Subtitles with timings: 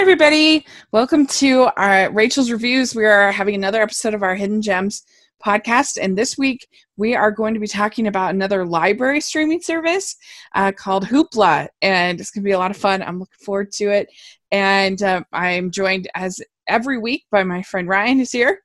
[0.00, 0.64] Hi, everybody.
[0.92, 2.94] Welcome to our Rachel's Reviews.
[2.94, 5.02] We are having another episode of our Hidden Gems
[5.44, 5.98] podcast.
[6.00, 6.66] And this week,
[6.96, 10.16] we are going to be talking about another library streaming service
[10.54, 11.68] uh, called Hoopla.
[11.82, 13.02] And it's going to be a lot of fun.
[13.02, 14.08] I'm looking forward to it.
[14.50, 18.62] And uh, I'm joined as every week by my friend Ryan, who's here.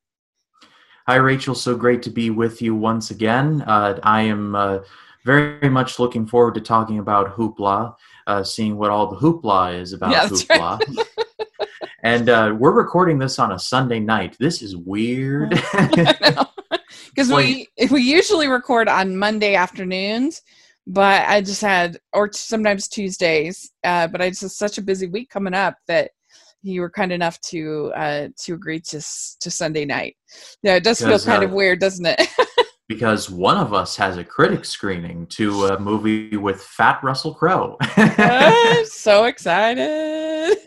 [1.05, 1.53] Hi, Rachel.
[1.53, 3.61] So great to be with you once again.
[3.63, 4.79] Uh, I am uh,
[5.25, 7.93] very much looking forward to talking about Hoopla,
[8.25, 10.79] uh, seeing what all the hoopla is about yeah, Hoopla.
[10.79, 11.07] Right.
[12.05, 14.37] and uh, we're recording this on a Sunday night.
[14.39, 15.59] This is weird.
[17.09, 20.41] Because we we usually record on Monday afternoons,
[20.85, 23.71] but I just had or sometimes Tuesdays.
[23.85, 26.11] Uh, but I just such a busy week coming up that
[26.61, 30.17] you were kind enough to uh, to agree to to Sunday night.
[30.61, 32.27] Yeah, it does feel kind uh, of weird, doesn't it?
[32.89, 37.77] because one of us has a critic screening to a movie with Fat Russell Crowe.
[38.85, 40.57] so excited!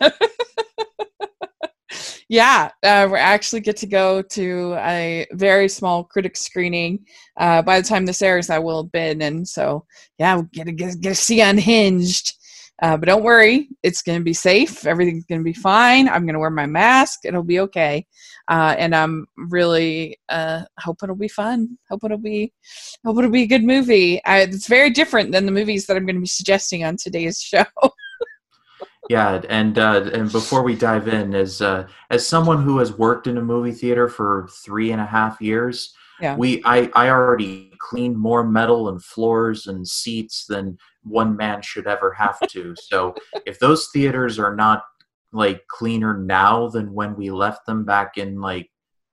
[2.29, 7.05] Yeah, uh, we actually get to go to a very small critic screening.
[7.37, 9.85] Uh, by the time this airs, I will have been, and so
[10.19, 12.35] yeah, we get to get, get to see Unhinged.
[12.81, 14.85] Uh, but don't worry, it's going to be safe.
[14.85, 16.07] Everything's going to be fine.
[16.07, 17.21] I'm going to wear my mask.
[17.25, 18.05] It'll be okay.
[18.47, 21.77] Uh, and I'm really uh, hope it'll be fun.
[21.89, 22.53] Hope it'll be,
[23.05, 24.23] hope it'll be a good movie.
[24.23, 27.41] I, it's very different than the movies that I'm going to be suggesting on today's
[27.41, 27.65] show.
[29.09, 33.25] Yeah, and uh, and before we dive in, as uh, as someone who has worked
[33.25, 36.35] in a movie theater for three and a half years, yeah.
[36.35, 41.87] we I I already cleaned more metal and floors and seats than one man should
[41.87, 42.75] ever have to.
[42.79, 43.15] so
[43.47, 44.83] if those theaters are not
[45.31, 48.69] like cleaner now than when we left them back in like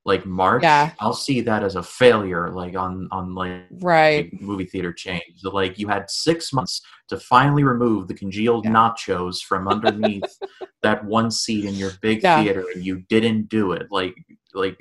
[0.06, 0.92] like March, yeah.
[1.00, 5.22] I'll see that as a failure, like on on like right movie theater chains.
[5.38, 8.70] So, like you had six months to finally remove the congealed yeah.
[8.70, 10.22] nachos from underneath
[10.82, 12.40] that one seat in your big yeah.
[12.40, 13.88] theater, and you didn't do it.
[13.90, 14.14] Like
[14.54, 14.78] like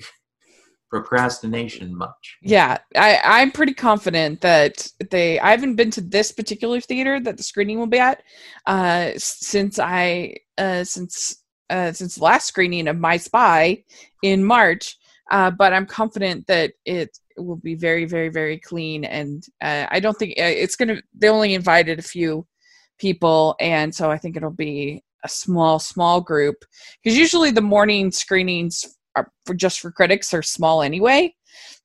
[0.92, 2.38] procrastination much.
[2.44, 5.40] Yeah, I, I'm pretty confident that they.
[5.40, 8.22] I haven't been to this particular theater that the screening will be at
[8.68, 13.84] uh, since I uh, since uh, since the last screening of My Spy
[14.22, 15.00] in March.
[15.32, 19.04] Uh, but I'm confident that it will be very, very, very clean.
[19.04, 21.02] And uh, I don't think uh, it's going to.
[21.14, 22.46] They only invited a few
[23.00, 26.58] people, and so I think it'll be a small, small group.
[27.04, 28.86] Because usually the morning screenings
[29.16, 31.34] are for just for critics are small anyway.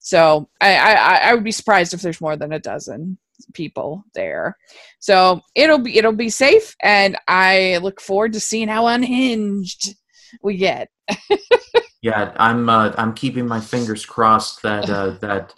[0.00, 3.19] So I, I I would be surprised if there's more than a dozen
[3.55, 4.56] people there.
[4.99, 9.95] So it'll be it'll be safe, and I look forward to seeing how unhinged
[10.43, 10.89] we get.
[12.03, 15.55] yeah, I'm uh, I'm keeping my fingers crossed that uh, that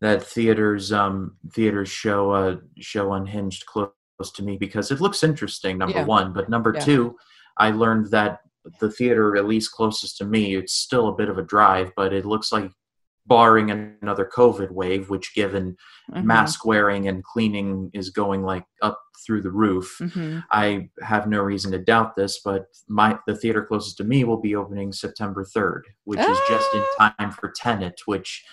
[0.00, 3.90] that theaters um theaters show uh show unhinged close
[4.34, 5.78] to me because it looks interesting.
[5.78, 6.04] Number yeah.
[6.04, 6.80] one, but number yeah.
[6.80, 7.16] two,
[7.58, 8.40] I learned that
[8.80, 12.12] the theater at least closest to me it's still a bit of a drive but
[12.12, 12.70] it looks like
[13.26, 15.76] barring another covid wave which given
[16.10, 16.26] mm-hmm.
[16.26, 20.40] mask wearing and cleaning is going like up through the roof mm-hmm.
[20.50, 24.40] i have no reason to doubt this but my the theater closest to me will
[24.40, 26.30] be opening september 3rd which ah!
[26.30, 27.14] is just in ah!
[27.18, 28.44] time for tenet which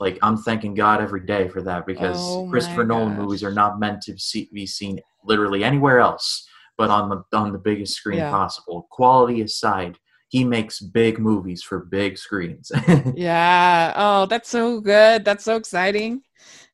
[0.00, 3.78] like i'm thanking god every day for that because oh christopher nolan movies are not
[3.78, 8.18] meant to see, be seen literally anywhere else but on the on the biggest screen
[8.18, 8.30] yeah.
[8.30, 8.86] possible.
[8.90, 9.98] Quality aside,
[10.28, 12.72] he makes big movies for big screens.
[13.14, 13.92] yeah.
[13.96, 15.24] Oh, that's so good.
[15.24, 16.22] That's so exciting.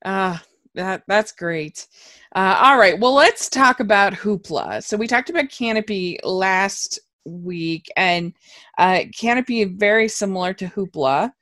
[0.04, 0.38] Uh,
[0.74, 1.86] that that's great.
[2.34, 2.98] Uh, all right.
[2.98, 4.82] Well, let's talk about Hoopla.
[4.82, 8.32] So we talked about Kanopy last week, and
[8.78, 11.32] uh, Kanopy very similar to Hoopla.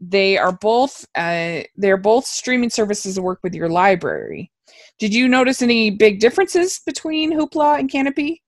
[0.00, 4.52] They are both uh, they're both streaming services that work with your library.
[4.98, 8.40] Did you notice any big differences between Hoopla and Kanopy?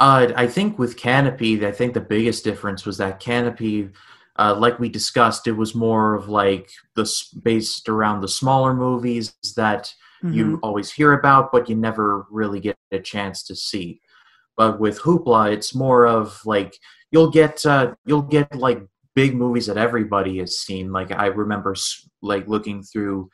[0.00, 3.92] Uh, I think with Kanopy, I think the biggest difference was that Kanopy,
[4.36, 7.08] uh, like we discussed, it was more of like the
[7.42, 9.94] based around the smaller movies that
[10.24, 10.32] mm-hmm.
[10.32, 14.00] you always hear about, but you never really get a chance to see.
[14.56, 16.74] But with Hoopla, it's more of like
[17.10, 18.80] you'll get uh, you'll get like
[19.14, 20.92] big movies that everybody has seen.
[20.92, 21.74] Like I remember
[22.22, 23.30] like looking through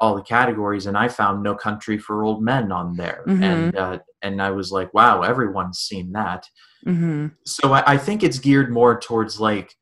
[0.00, 3.24] all the categories and I found No Country for Old Men on there.
[3.26, 3.42] Mm-hmm.
[3.42, 6.46] And uh, and I was like, wow, everyone's seen that.
[6.84, 7.28] Mm-hmm.
[7.44, 9.74] So I, I, think it's geared more towards like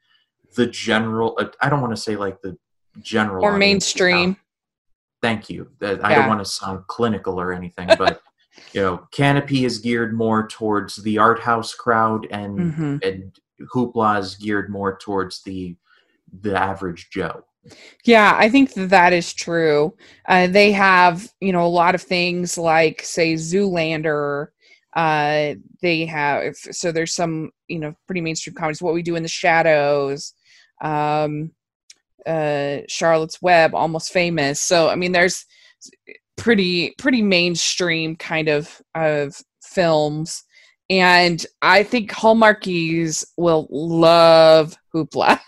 [0.56, 1.36] the general.
[1.38, 2.56] Uh, I don't want to say like the
[3.00, 4.36] general or mainstream.
[5.22, 5.70] Thank you.
[5.82, 8.20] I don't want to sound clinical or anything, but
[8.72, 12.96] you know, Kanopy is geared more towards the art house crowd, and mm-hmm.
[13.02, 13.34] and
[13.74, 15.76] Hoopla is geared more towards the
[16.40, 17.44] the average Joe.
[18.04, 19.96] Yeah, I think that is true.
[20.28, 24.48] Uh, they have, you know, a lot of things like, say, Zoolander,
[24.94, 28.80] Uh, they have so there's some you know pretty mainstream comedies.
[28.82, 30.34] What We Do in the Shadows,
[30.82, 31.50] um,
[32.26, 34.60] uh, Charlotte's Web, Almost Famous.
[34.60, 35.46] So I mean, there's
[36.36, 40.42] pretty pretty mainstream kind of of films
[40.90, 45.38] and i think hallmarkies will love hoopla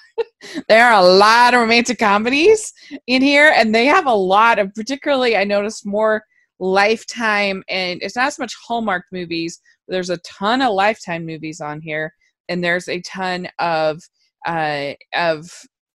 [0.68, 2.72] there are a lot of romantic comedies
[3.06, 6.22] in here and they have a lot of particularly i noticed more
[6.58, 11.80] lifetime and it's not as much hallmark movies there's a ton of lifetime movies on
[11.80, 12.12] here
[12.48, 14.00] and there's a ton of
[14.46, 15.50] uh of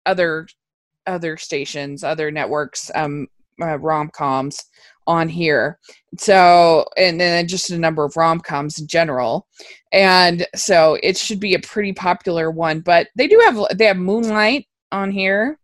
[0.06, 0.48] other
[1.06, 3.28] other stations other networks um
[3.62, 4.64] uh, rom-coms
[5.08, 5.80] on here.
[6.18, 9.48] So and then just a number of rom-coms in general.
[9.92, 13.98] And so it should be a pretty popular one but they do have they have
[13.98, 15.58] moonlight on here.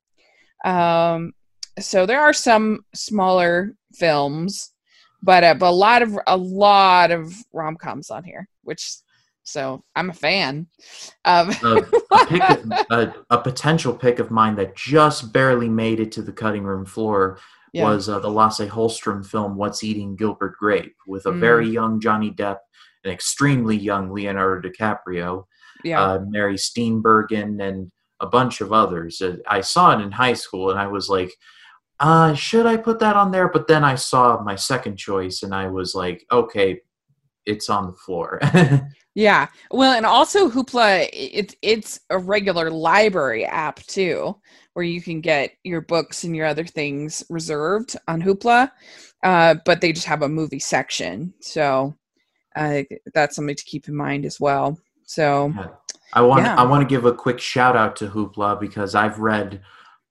[0.66, 1.34] Um
[1.80, 4.74] so there are some smaller films
[5.24, 8.98] but, uh, but a lot of a lot of rom-coms on here which
[9.44, 10.68] so i'm a fan
[11.26, 11.78] of a,
[12.12, 16.64] of, a, a potential pick of mine that just barely made it to the cutting
[16.64, 17.40] room floor
[17.74, 17.84] yeah.
[17.84, 21.40] was uh, the Lasse Hallström film What's Eating Gilbert Grape with a mm.
[21.40, 22.58] very young Johnny Depp,
[23.04, 25.46] an extremely young Leonardo DiCaprio,
[25.84, 26.02] yeah.
[26.02, 29.22] uh, Mary Steenburgen, and a bunch of others.
[29.22, 31.34] Uh, I saw it in high school and I was like,
[32.00, 33.50] uh, should I put that on there?
[33.50, 36.80] But then I saw my second choice and I was like, okay,
[37.46, 38.40] it's on the floor.
[39.16, 39.48] yeah.
[39.72, 44.36] Well, and also Hoopla, it's it's a regular library app too
[44.74, 48.72] where you can get your books and your other things reserved on Hoopla,
[49.24, 51.34] uh, but they just have a movie section.
[51.40, 51.96] So
[52.56, 52.84] uh,
[53.14, 54.78] that's something to keep in mind as well.
[55.06, 55.68] So yeah.
[56.14, 56.56] I want yeah.
[56.56, 59.62] I want to give a quick shout out to Hoopla because I've read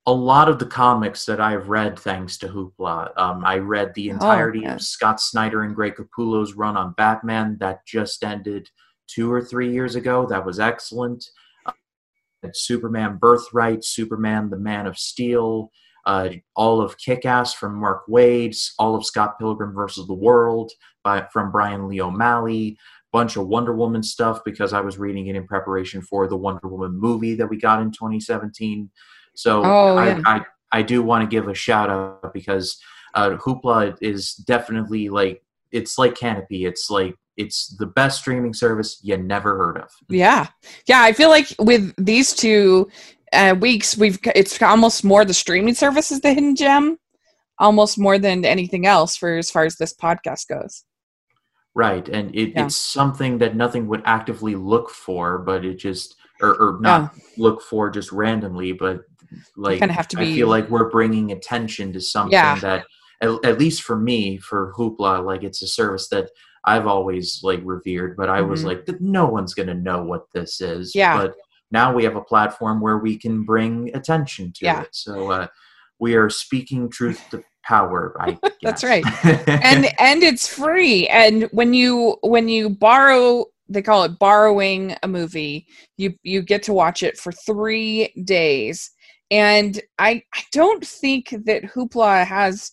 [0.06, 3.16] a lot of the comics that I've read thanks to Hoopla.
[3.16, 4.74] Um, I read the oh, entirety oh, yeah.
[4.74, 8.68] of Scott Snyder and Greg Capullo's run on Batman that just ended
[9.06, 10.26] two or three years ago.
[10.26, 11.24] That was excellent.
[12.52, 15.70] Superman Birthright, Superman the Man of Steel,
[16.06, 20.72] uh, all of Kick Ass from Mark Waid's, all of Scott Pilgrim versus the World
[21.04, 22.76] by, from Bryan Lee O'Malley,
[23.12, 26.66] bunch of Wonder Woman stuff because I was reading it in preparation for the Wonder
[26.66, 28.90] Woman movie that we got in 2017.
[29.34, 30.22] So oh, I, yeah.
[30.26, 30.40] I,
[30.72, 32.78] I, do want to give a shout out because
[33.14, 36.66] uh, Hoopla is definitely like it's like Kanopy.
[36.66, 39.90] It's like it's the best streaming service you never heard of.
[40.08, 40.48] Yeah,
[40.86, 41.02] yeah.
[41.02, 42.90] I feel like with these two
[43.32, 46.98] uh, weeks, we've it's almost more the streaming service is the hidden gem,
[47.58, 50.84] almost more than anything else for as far as this podcast goes.
[51.74, 52.66] Right, and it, yeah.
[52.66, 57.22] it's something that nothing would actively look for, but it just or, or not yeah.
[57.38, 59.00] look for just randomly, but
[59.56, 60.32] like kind of have to be.
[60.32, 62.58] I feel like we're bringing attention to something yeah.
[62.58, 62.84] that,
[63.22, 66.28] at, at least for me, for Hoopla, like it's a service that
[66.64, 68.50] I've always like revered, but I mm-hmm.
[68.50, 70.94] was like, no one's gonna know what this is.
[70.94, 71.16] Yeah.
[71.16, 71.34] But
[71.70, 74.82] now we have a platform where we can bring attention to yeah.
[74.82, 74.88] it.
[74.92, 75.46] So uh,
[75.98, 78.14] we are speaking truth to power.
[78.20, 79.04] I That's right.
[79.48, 81.08] and and it's free.
[81.08, 85.66] And when you when you borrow they call it borrowing a movie,
[85.96, 88.90] you you get to watch it for three days.
[89.30, 92.72] And I I don't think that Hoopla has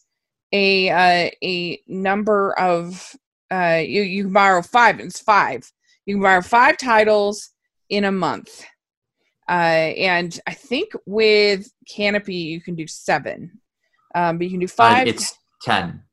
[0.51, 3.15] a uh, a number of
[3.51, 4.99] uh, you you can borrow five.
[4.99, 5.71] It's five.
[6.05, 7.49] You can borrow five titles
[7.89, 8.63] in a month,
[9.47, 13.59] uh, and I think with Kanopy you can do seven.
[14.15, 15.07] Um, but you can do uh, five.
[15.07, 16.03] Uh, it's ten.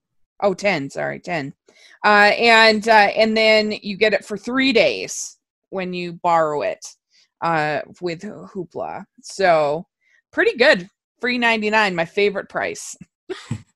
[0.43, 1.55] Oh, 10, Sorry, ten.
[2.05, 5.39] Uh, and uh, and then you get it for three days
[5.71, 6.85] when you borrow it
[7.43, 9.05] uh, with Hoopla.
[9.23, 9.87] So
[10.33, 10.89] pretty good.
[11.21, 11.95] Free ninety nine.
[11.95, 12.97] My favorite price.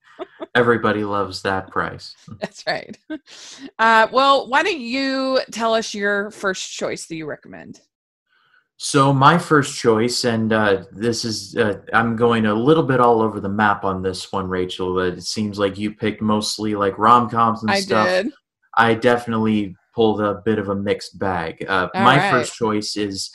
[0.54, 2.14] Everybody loves that price.
[2.40, 2.98] That's right.
[3.78, 7.80] Uh, well, why don't you tell us your first choice that you recommend?
[8.82, 13.20] So my first choice, and uh, this is uh, I'm going a little bit all
[13.20, 14.94] over the map on this one, Rachel.
[14.94, 18.08] But it seems like you picked mostly like rom coms and I stuff.
[18.08, 18.32] Did.
[18.74, 21.62] I definitely pulled a bit of a mixed bag.
[21.68, 22.30] Uh, my right.
[22.30, 23.30] first choice is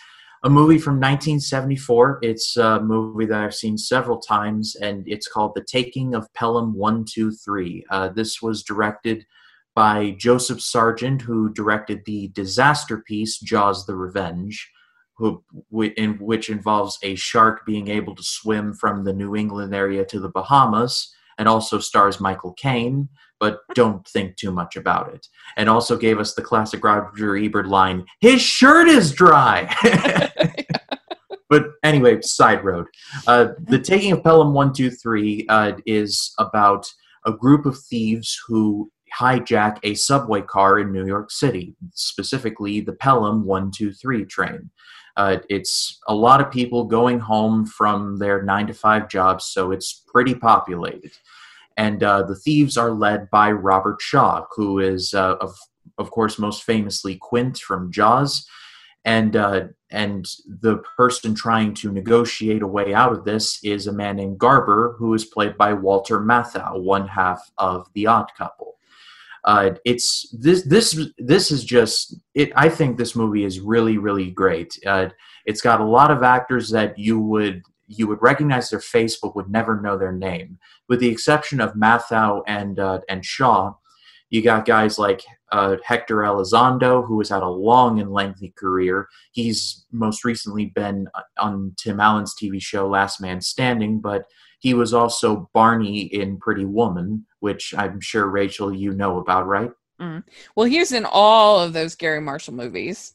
[0.46, 2.20] a movie from 1974.
[2.22, 6.76] It's a movie that I've seen several times, and it's called The Taking of Pelham
[6.76, 7.84] 123.
[7.90, 9.26] Uh, this was directed
[9.74, 14.72] by Joseph Sargent, who directed the disaster piece Jaws the Revenge,
[15.18, 15.44] who,
[15.98, 20.20] in, which involves a shark being able to swim from the New England area to
[20.20, 23.10] the Bahamas, and also stars Michael Caine
[23.40, 25.28] but don't think too much about it.
[25.58, 29.70] And also gave us the classic Roger Ebert line, his shirt is dry.
[31.50, 32.88] but anyway, side road.
[33.28, 36.88] Uh, the Taking of Pelham 123 uh, is about
[37.26, 42.94] a group of thieves who hijack a subway car in New York City, specifically the
[42.94, 44.70] Pelham 123 train.
[45.18, 49.72] Uh, it's a lot of people going home from their nine to five jobs, so
[49.72, 51.12] it's pretty populated.
[51.78, 55.56] And uh, the thieves are led by Robert Shaw, who is, uh, of,
[55.98, 58.46] of course, most famously Quint from Jaws.
[59.06, 63.94] And, uh, and the person trying to negotiate a way out of this is a
[63.94, 68.76] man named Garber, who is played by Walter Matthau, one half of The Odd Couple.
[69.46, 72.52] Uh, it's this this this is just it.
[72.56, 74.78] I think this movie is really really great.
[74.84, 75.10] Uh,
[75.46, 79.36] it's got a lot of actors that you would you would recognize their face but
[79.36, 80.58] would never know their name,
[80.90, 83.76] with the exception of Matthau and uh, and Shaw.
[84.32, 85.22] You got guys like
[85.56, 89.08] uh, Hector Elizondo, who has had a long and lengthy career.
[89.32, 91.08] He's most recently been
[91.38, 94.26] on Tim Allen's TV show Last Man Standing, but
[94.60, 99.72] he was also Barney in Pretty Woman, which I'm sure Rachel you know about, right?
[100.02, 100.24] Mm.
[100.58, 103.14] Well, he's in all of those Garry Marshall movies.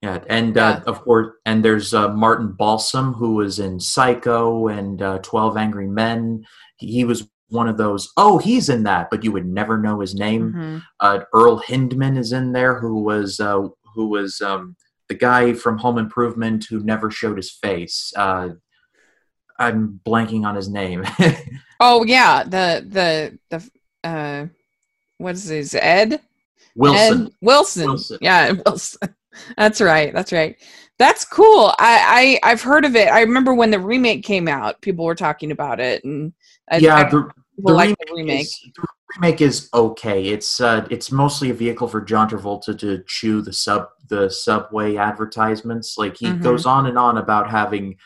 [0.00, 5.02] Yeah, and uh, of course, and there's uh, Martin Balsam who was in Psycho and
[5.02, 6.46] uh, Twelve Angry Men.
[6.76, 8.12] He was one of those.
[8.16, 10.52] Oh, he's in that, but you would never know his name.
[10.52, 10.78] Mm-hmm.
[11.00, 14.76] Uh, Earl Hindman is in there, who was uh, who was um,
[15.08, 18.12] the guy from Home Improvement who never showed his face.
[18.16, 18.50] Uh,
[19.58, 21.04] I'm blanking on his name.
[21.80, 24.46] oh yeah, the the the uh,
[25.18, 26.20] what is his Ed
[26.76, 27.26] Wilson.
[27.26, 27.86] Ed Wilson.
[27.86, 28.18] Wilson.
[28.20, 29.14] Yeah, Wilson.
[29.56, 30.12] That's right.
[30.12, 30.56] That's right.
[30.98, 31.72] That's cool.
[31.78, 33.08] I, I I've heard of it.
[33.08, 36.32] I remember when the remake came out, people were talking about it, and
[36.70, 38.40] I, yeah, I, the, the, like remake the remake.
[38.40, 38.86] Is, the
[39.16, 40.26] remake is okay.
[40.26, 44.96] It's uh, it's mostly a vehicle for John Travolta to chew the sub the subway
[44.96, 45.96] advertisements.
[45.98, 46.42] Like he mm-hmm.
[46.42, 47.96] goes on and on about having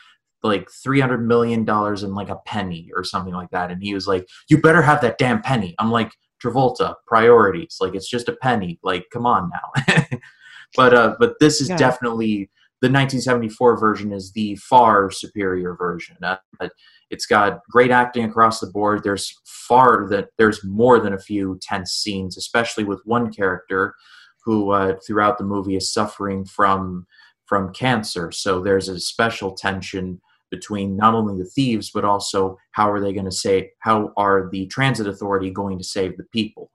[0.43, 4.07] like 300 million dollars in like a penny or something like that and he was
[4.07, 6.11] like you better have that damn penny i'm like
[6.43, 9.95] travolta priorities like it's just a penny like come on now
[10.75, 11.77] but uh but this is yeah.
[11.77, 12.49] definitely
[12.83, 16.17] the 1974 version is the far superior version.
[16.21, 16.35] Uh,
[17.09, 19.05] it's got great acting across the board.
[19.05, 23.95] There's far that there's more than a few tense scenes especially with one character
[24.43, 27.07] who uh, throughout the movie is suffering from
[27.45, 28.33] from cancer.
[28.33, 30.19] So there's a special tension
[30.51, 34.49] between not only the thieves but also how are they going to say how are
[34.51, 36.69] the transit authority going to save the people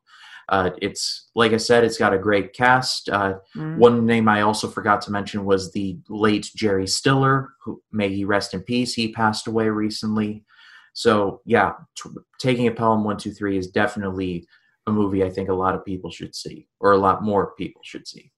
[0.48, 3.08] uh, it's like i said it's got a great cast.
[3.08, 3.76] Uh, mm.
[3.76, 8.24] one name i also forgot to mention was the late jerry stiller who may he
[8.24, 10.44] rest in peace he passed away recently.
[10.94, 14.46] So yeah t- taking a pelham 123 is definitely
[14.86, 17.82] a movie i think a lot of people should see or a lot more people
[17.84, 18.32] should see.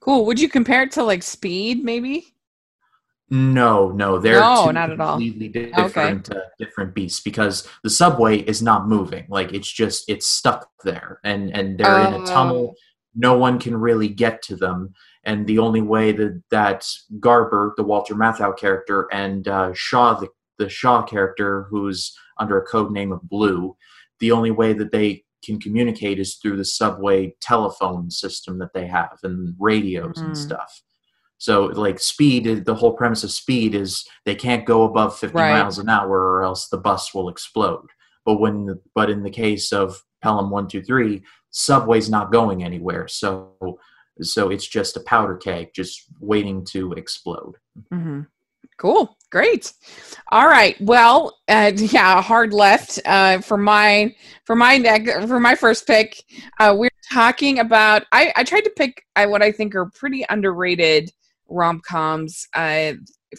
[0.00, 0.24] Cool.
[0.26, 2.33] Would you compare it to like speed maybe
[3.30, 5.12] no, no, they're no, not at all.
[5.12, 6.38] completely different, okay.
[6.38, 9.24] uh, different beasts because the subway is not moving.
[9.28, 12.72] Like it's just it's stuck there, and and they're in a tunnel.
[12.72, 12.80] Oh.
[13.16, 14.92] No one can really get to them,
[15.24, 16.86] and the only way that that
[17.18, 20.28] Garber, the Walter Matthau character, and uh, Shaw, the
[20.58, 23.76] the Shaw character, who's under a code name of Blue,
[24.20, 28.86] the only way that they can communicate is through the subway telephone system that they
[28.86, 30.26] have and radios mm.
[30.26, 30.82] and stuff.
[31.44, 35.50] So like speed, the whole premise of speed is they can't go above 50 right.
[35.50, 37.86] miles an hour or else the bus will explode.
[38.24, 43.08] But when the, but in the case of Pelham 123, subway's not going anywhere.
[43.08, 43.78] So
[44.22, 47.56] so it's just a powder keg just waiting to explode.
[47.92, 48.22] Mm-hmm.
[48.78, 49.14] Cool.
[49.30, 49.70] Great.
[50.32, 50.80] All right.
[50.80, 54.14] Well, uh, yeah, hard left uh, for my
[54.46, 56.24] for my neck for my first pick.
[56.58, 58.04] Uh, we're talking about.
[58.12, 61.12] I, I tried to pick uh, what I think are pretty underrated
[61.48, 62.92] rom coms uh,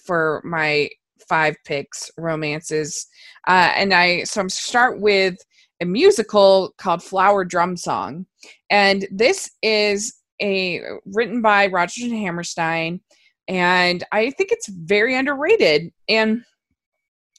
[0.06, 0.90] for my
[1.28, 3.08] five picks romances,
[3.48, 5.38] uh, and I so I'm start with
[5.82, 8.26] a musical called Flower Drum Song,
[8.70, 13.02] and this is a written by Rodgers and Hammerstein,
[13.48, 16.44] and I think it's very underrated and.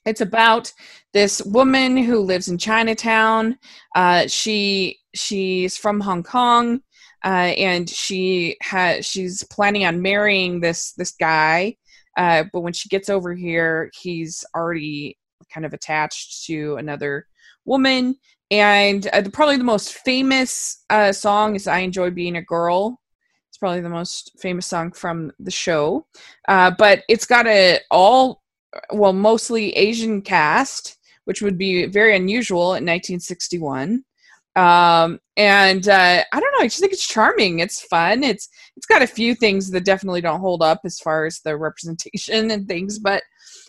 [0.05, 0.73] It's about
[1.13, 3.59] this woman who lives in Chinatown.
[3.97, 6.81] Uh, she she's from Hong Kong
[7.27, 11.77] uh, and she has she's planning on marrying this this guy.
[12.17, 15.19] Uh, but when she gets over here he's already
[15.53, 17.27] kind of attached to another
[17.65, 18.17] woman.
[18.51, 23.01] And uh, the, probably the most famous uh, song is i enjoy being a girl.
[23.49, 26.07] It's probably the most famous song from the show.
[26.47, 28.43] Uh, but it's got a all
[28.93, 34.05] well mostly asian cast which would be very unusual in 1961
[34.57, 36.65] um, and uh, I don't know.
[36.65, 37.61] I just think it's charming.
[37.61, 38.25] It's fun.
[38.25, 41.57] It's it's got a few things that definitely don't hold up as far as the
[41.57, 43.23] representation and things, but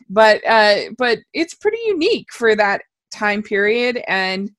[0.09, 4.01] but uh, but it's pretty unique for that time period.
[4.07, 4.49] And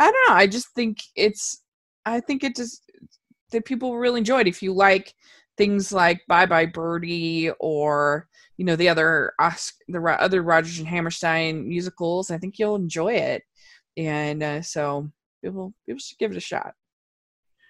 [0.00, 0.34] I don't know.
[0.34, 1.62] I just think it's
[2.04, 2.82] I think it just
[3.52, 4.48] that people really enjoyed.
[4.48, 5.14] If you like
[5.56, 10.88] things like Bye Bye Birdie or you know the other Oscar, the other Rodgers and
[10.88, 13.44] Hammerstein musicals, I think you'll enjoy it.
[13.96, 15.10] And uh, so
[15.42, 16.72] people people should give it a shot.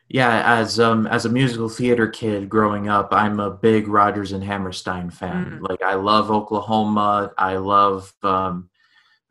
[0.09, 4.43] Yeah, as um as a musical theater kid growing up, I'm a big Rodgers and
[4.43, 5.61] Hammerstein fan.
[5.61, 5.69] Mm.
[5.69, 7.33] Like I love Oklahoma.
[7.37, 8.71] I love um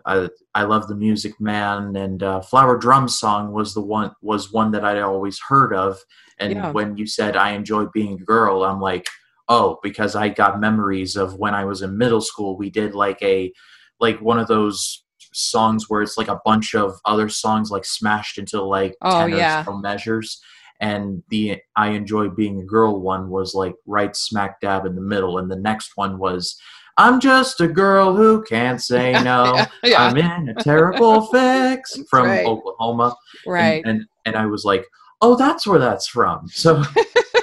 [0.06, 4.52] I I love the Music Man and uh, Flower Drum Song was the one was
[4.52, 6.00] one that I'd always heard of.
[6.40, 6.72] And yeah.
[6.72, 9.08] when you said I enjoy being a girl, I'm like,
[9.50, 12.58] oh, because I got memories of when I was in middle school.
[12.58, 13.52] We did like a
[14.00, 15.04] like one of those
[15.38, 19.64] songs where it's like a bunch of other songs like smashed into like oh, yeah.
[19.82, 20.42] measures
[20.80, 25.02] and the I enjoy being a girl one was like right smack dab in the
[25.02, 26.60] middle, and the next one was
[26.98, 29.66] I'm just a girl who can't say no.
[29.84, 30.04] yeah.
[30.04, 32.46] I'm in a terrible fix from right.
[32.46, 33.16] Oklahoma,
[33.46, 33.84] right?
[33.86, 34.86] And, and, and I was like,
[35.22, 36.48] oh, that's where that's from.
[36.52, 36.84] So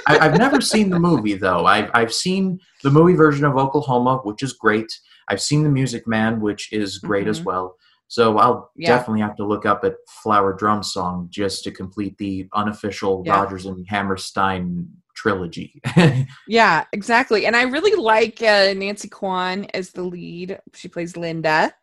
[0.07, 1.65] I, have never seen the movie though.
[1.65, 4.91] I've I've seen the movie version of Oklahoma, which is great.
[5.27, 7.31] I've seen the Music Man, which is great mm-hmm.
[7.31, 7.75] as well.
[8.07, 8.89] So I'll yeah.
[8.89, 13.33] definitely have to look up at Flower Drum Song just to complete the unofficial yeah.
[13.33, 15.81] Rodgers and Hammerstein trilogy.
[16.47, 17.45] yeah, exactly.
[17.45, 20.59] And I really like uh, Nancy Kwan as the lead.
[20.73, 21.73] She plays Linda.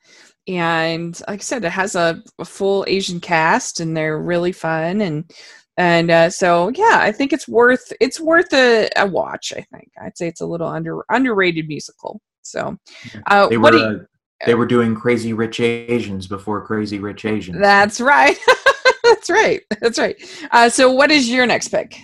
[0.48, 5.00] And like I said, it has a, a full Asian cast and they're really fun
[5.00, 5.30] and
[5.78, 9.54] and uh, so yeah, I think it's worth it's worth a, a watch.
[9.56, 12.20] I think I'd say it's a little under underrated musical.
[12.42, 12.76] So,
[13.28, 14.06] uh, they were, you,
[14.46, 17.58] they were doing Crazy Rich Asians before Crazy Rich Asians.
[17.60, 18.36] That's right.
[19.04, 19.60] That's right.
[19.80, 20.16] That's right.
[20.50, 21.96] Uh, so, what is your next pick?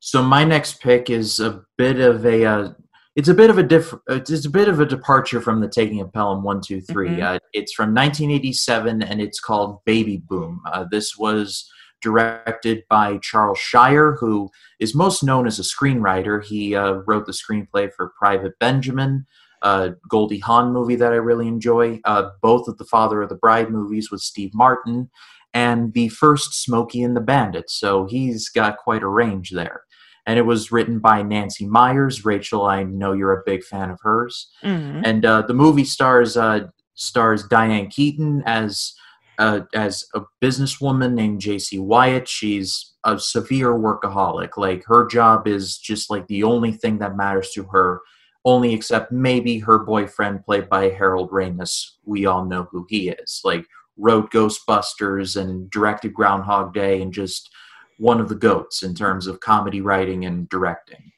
[0.00, 2.44] So, my next pick is a bit of a.
[2.44, 2.72] Uh,
[3.16, 6.00] it's a bit of a diff- It's a bit of a departure from the Taking
[6.00, 7.10] of Pelham One Two Three.
[7.10, 7.22] Mm-hmm.
[7.22, 10.60] Uh, it's from 1987, and it's called Baby Boom.
[10.72, 11.68] Uh, this was
[12.00, 16.44] directed by Charles Shyer, who is most known as a screenwriter.
[16.44, 19.26] He uh, wrote the screenplay for Private Benjamin,
[19.62, 23.34] uh, Goldie Hawn movie that I really enjoy, uh, both of the Father of the
[23.34, 25.10] Bride movies with Steve Martin,
[25.54, 27.70] and the first Smokey and the Bandit.
[27.70, 29.82] So he's got quite a range there.
[30.26, 32.24] And it was written by Nancy Meyers.
[32.24, 34.48] Rachel, I know you're a big fan of hers.
[34.62, 35.00] Mm-hmm.
[35.04, 38.92] And uh, the movie stars uh, stars Diane Keaton as
[39.38, 42.28] uh, as a businesswoman named JC Wyatt.
[42.28, 44.56] She's a severe workaholic.
[44.56, 48.00] Like her job is just like the only thing that matters to her
[48.48, 51.96] only except maybe her boyfriend, played by Harold Ramis.
[52.06, 53.42] We all know who he is.
[53.44, 53.66] Like
[53.98, 57.50] wrote Ghostbusters and directed Groundhog Day, and just
[57.98, 61.12] one of the goats in terms of comedy writing and directing.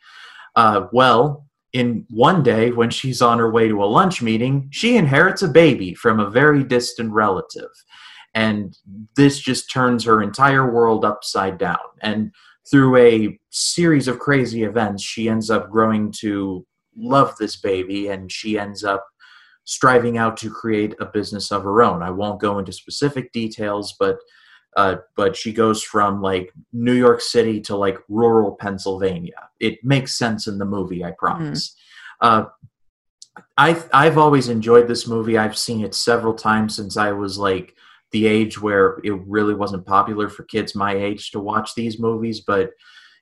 [0.56, 4.96] Uh, well, in one day when she's on her way to a lunch meeting, she
[4.96, 7.70] inherits a baby from a very distant relative.
[8.34, 8.76] And
[9.14, 11.78] this just turns her entire world upside down.
[12.00, 12.32] And
[12.68, 16.66] through a series of crazy events, she ends up growing to
[17.00, 19.06] love this baby and she ends up
[19.64, 22.02] striving out to create a business of her own.
[22.02, 24.18] I won't go into specific details, but
[24.76, 29.48] uh, but she goes from like New York City to like rural Pennsylvania.
[29.58, 31.74] It makes sense in the movie, I promise.
[32.22, 32.26] Mm.
[32.28, 32.44] Uh,
[33.56, 35.38] I I've always enjoyed this movie.
[35.38, 37.74] I've seen it several times since I was like
[38.12, 42.40] the age where it really wasn't popular for kids my age to watch these movies,
[42.40, 42.70] but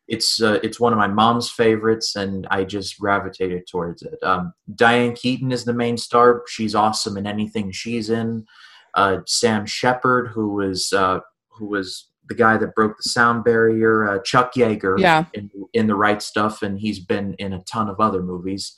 [0.08, 4.18] it's uh, it's one of my mom's favorites, and I just gravitated towards it.
[4.22, 6.42] Um, Diane Keaton is the main star.
[6.48, 8.46] She's awesome in anything she's in.
[8.94, 14.08] Uh, Sam Shepard, who was uh, who was the guy that broke the sound barrier.
[14.08, 15.26] Uh, Chuck Yeager, yeah.
[15.34, 18.74] in, in the right stuff, and he's been in a ton of other movies.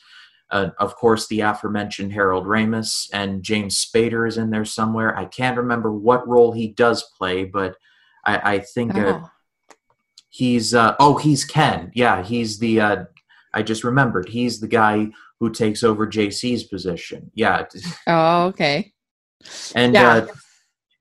[0.51, 5.17] Uh, of course, the aforementioned Harold Ramis and James Spader is in there somewhere.
[5.17, 7.77] I can't remember what role he does play, but
[8.25, 9.31] I, I think uh, oh.
[10.41, 11.93] He's uh, oh, he's Ken.
[11.95, 12.81] Yeah, he's the.
[12.81, 13.05] Uh,
[13.53, 14.27] I just remembered.
[14.27, 17.31] He's the guy who takes over JC's position.
[17.35, 17.67] Yeah.
[18.07, 18.95] Oh, okay.
[19.75, 20.09] And yeah.
[20.09, 20.27] uh,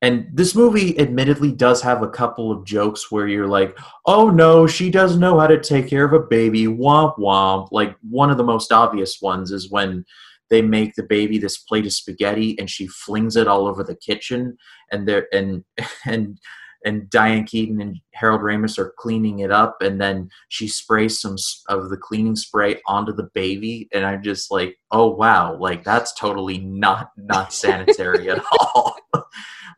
[0.01, 4.67] and this movie admittedly does have a couple of jokes where you're like, oh no,
[4.67, 6.65] she doesn't know how to take care of a baby.
[6.65, 7.69] Womp womp.
[7.71, 10.03] Like one of the most obvious ones is when
[10.49, 13.95] they make the baby this plate of spaghetti and she flings it all over the
[13.95, 14.57] kitchen
[14.91, 15.63] and there and
[16.05, 16.37] and
[16.85, 21.35] and Diane Keaton and Harold Ramis are cleaning it up, and then she sprays some
[21.67, 26.13] of the cleaning spray onto the baby, and I'm just like, oh wow, like that's
[26.13, 28.95] totally not not sanitary at all.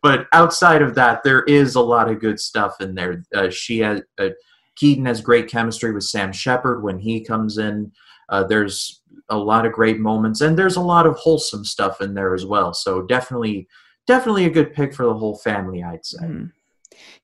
[0.02, 3.24] but outside of that, there is a lot of good stuff in there.
[3.34, 4.30] Uh, she has uh,
[4.76, 7.92] Keaton has great chemistry with Sam Shepard when he comes in.
[8.30, 12.14] Uh, there's a lot of great moments, and there's a lot of wholesome stuff in
[12.14, 12.74] there as well.
[12.74, 13.68] So definitely,
[14.08, 16.24] definitely a good pick for the whole family, I'd say.
[16.24, 16.52] Mm.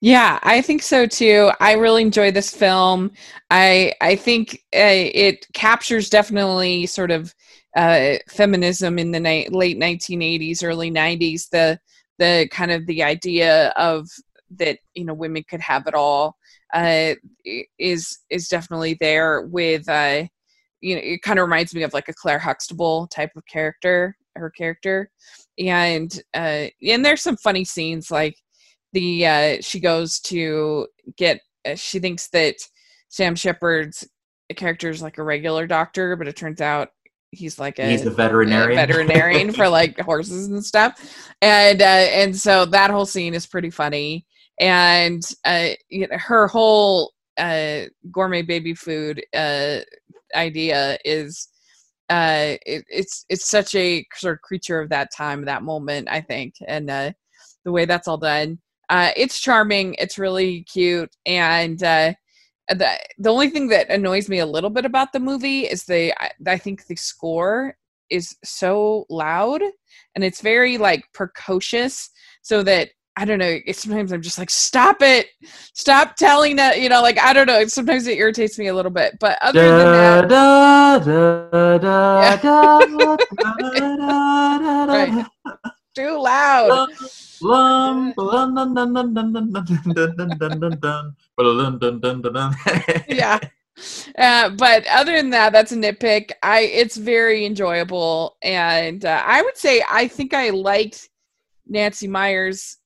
[0.01, 1.51] Yeah, I think so too.
[1.59, 3.11] I really enjoy this film.
[3.49, 7.33] I I think uh, it captures definitely sort of
[7.75, 11.49] uh, feminism in the ni- late 1980s, early 90s.
[11.49, 11.79] The
[12.19, 14.07] the kind of the idea of
[14.57, 16.37] that you know women could have it all
[16.73, 17.15] uh,
[17.79, 19.41] is is definitely there.
[19.41, 20.25] With uh,
[20.81, 24.15] you know, it kind of reminds me of like a Claire Huxtable type of character,
[24.35, 25.09] her character,
[25.59, 28.37] and uh, and there's some funny scenes like
[28.93, 32.55] the uh, she goes to get uh, she thinks that
[33.09, 34.07] Sam Shepard's
[34.55, 36.89] character is like a regular doctor, but it turns out
[37.31, 41.85] he's like a he's a veterinarian, a veterinarian for like horses and stuff, and uh,
[41.85, 44.25] and so that whole scene is pretty funny,
[44.59, 49.79] and uh, you know, her whole uh, gourmet baby food uh,
[50.35, 51.49] idea is
[52.09, 56.21] uh it, it's it's such a sort of creature of that time that moment i
[56.21, 56.55] think.
[56.67, 57.11] And uh
[57.65, 59.95] the way that's all done uh, it's charming.
[59.95, 62.13] It's really cute, and uh,
[62.69, 66.13] the the only thing that annoys me a little bit about the movie is the
[66.21, 67.77] I, I think the score
[68.09, 69.61] is so loud
[70.15, 72.09] and it's very like precocious,
[72.41, 73.57] so that I don't know.
[73.71, 75.27] sometimes I'm just like, stop it,
[75.73, 76.79] stop telling that.
[76.81, 77.65] You know, like I don't know.
[77.65, 80.29] Sometimes it irritates me a little bit, but other than that,
[84.87, 85.73] right.
[85.97, 86.89] Too loud.
[93.07, 93.39] yeah.
[94.17, 96.31] Uh, but other than that, that's a nitpick.
[96.41, 101.09] I it's very enjoyable, and uh, I would say I think I liked
[101.67, 102.77] Nancy Meyers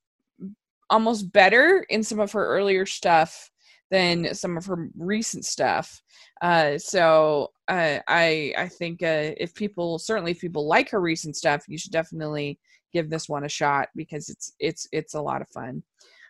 [0.90, 3.50] almost better in some of her earlier stuff
[3.90, 6.02] than some of her recent stuff.
[6.42, 11.38] Uh, so uh, I I think uh, if people certainly if people like her recent
[11.38, 12.60] stuff, you should definitely
[12.92, 15.84] give this one a shot because it's it's it's a lot of fun.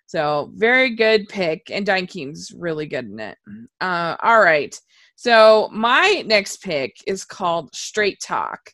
[0.06, 3.38] So very good pick, and Keaton's really good in it.
[3.80, 4.78] Uh, all right,
[5.16, 8.72] so my next pick is called Straight Talk,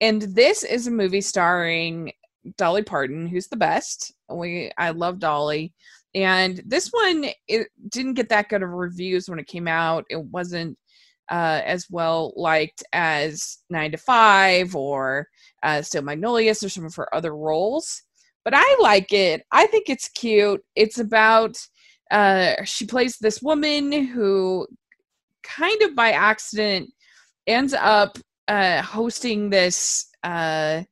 [0.00, 2.12] and this is a movie starring
[2.56, 4.14] Dolly Parton, who's the best.
[4.30, 5.74] We I love Dolly,
[6.14, 10.04] and this one it didn't get that good of reviews when it came out.
[10.08, 10.78] It wasn't
[11.30, 15.28] uh, as well liked as Nine to Five or
[15.62, 18.02] uh, Steel Magnolias or some of her other roles.
[18.44, 19.42] But I like it.
[19.52, 20.62] I think it's cute.
[20.74, 21.56] It's about
[22.10, 24.66] uh, she plays this woman who
[25.42, 26.90] kind of by accident
[27.46, 28.18] ends up
[28.48, 30.82] uh, hosting this uh,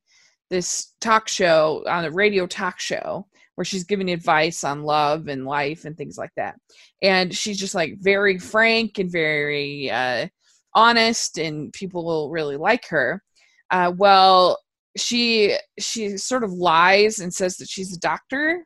[0.49, 5.45] this talk show on a radio talk show where she's giving advice on love and
[5.45, 6.55] life and things like that.
[7.01, 10.27] And she's just like very frank and very uh,
[10.75, 13.23] honest, and people will really like her.
[13.71, 14.59] Uh, well,
[14.97, 18.65] she she sort of lies and says that she's a doctor.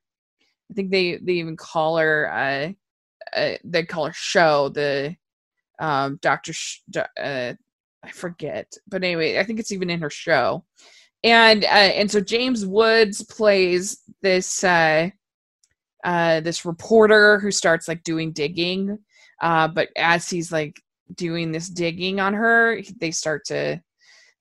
[0.71, 2.71] I think they they even call her uh,
[3.37, 5.15] uh they call her show the
[5.79, 6.81] um doctor sh-
[7.21, 7.53] uh
[8.03, 10.65] I forget, but anyway, I think it's even in her show.
[11.23, 15.09] And uh, and so James Woods plays this uh,
[16.03, 18.97] uh, this reporter who starts like doing digging,
[19.41, 20.81] uh, but as he's like
[21.13, 23.81] doing this digging on her, they start to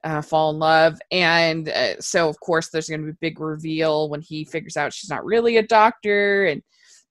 [0.04, 3.40] uh, fall in love, and uh, so of course there's going to be a big
[3.40, 6.62] reveal when he figures out she's not really a doctor, and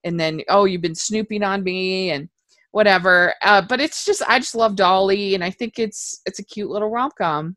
[0.04, 2.28] and then oh you've been snooping on me and
[2.72, 3.34] whatever.
[3.42, 6.70] Uh, but it's just I just love Dolly, and I think it's it's a cute
[6.70, 7.56] little rom com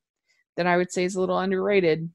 [0.58, 2.10] that I would say is a little underrated.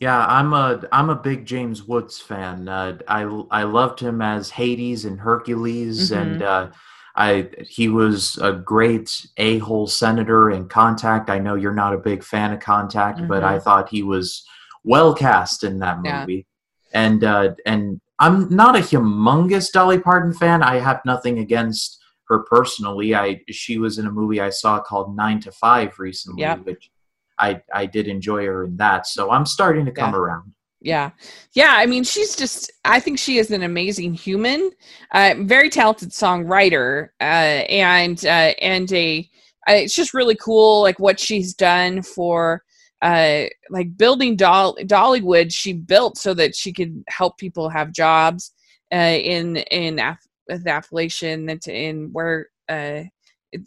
[0.00, 2.68] Yeah, I'm a I'm a big James Woods fan.
[2.68, 6.32] Uh, I I loved him as Hades and Hercules, mm-hmm.
[6.32, 6.70] and uh,
[7.16, 11.30] I he was a great a hole senator in Contact.
[11.30, 13.28] I know you're not a big fan of Contact, mm-hmm.
[13.28, 13.64] but I mm-hmm.
[13.64, 14.44] thought he was
[14.82, 16.46] well cast in that movie.
[16.92, 17.00] Yeah.
[17.00, 20.62] And uh, and I'm not a humongous Dolly Parton fan.
[20.62, 23.14] I have nothing against her personally.
[23.14, 26.64] I she was in a movie I saw called Nine to Five recently, yep.
[26.64, 26.90] which
[27.38, 29.06] I I did enjoy her in that.
[29.06, 30.18] So I'm starting to come yeah.
[30.18, 30.53] around.
[30.84, 31.12] Yeah,
[31.54, 31.72] yeah.
[31.78, 32.70] I mean, she's just.
[32.84, 34.70] I think she is an amazing human,
[35.12, 39.28] uh, very talented songwriter, uh, and uh, and a.
[39.66, 42.62] Uh, it's just really cool, like what she's done for,
[43.00, 45.50] uh, like building Doll- Dollywood.
[45.54, 48.52] She built so that she could help people have jobs,
[48.92, 52.48] uh, in in Af- the Appalachian and in where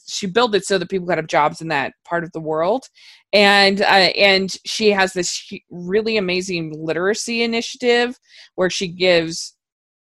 [0.08, 2.86] she built it so that people could have jobs in that part of the world.
[3.34, 8.18] And uh, and she has this really amazing literacy initiative
[8.56, 9.56] where she gives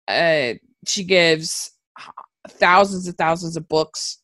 [0.08, 0.54] uh
[0.86, 1.72] she gives
[2.48, 4.20] thousands and thousands of books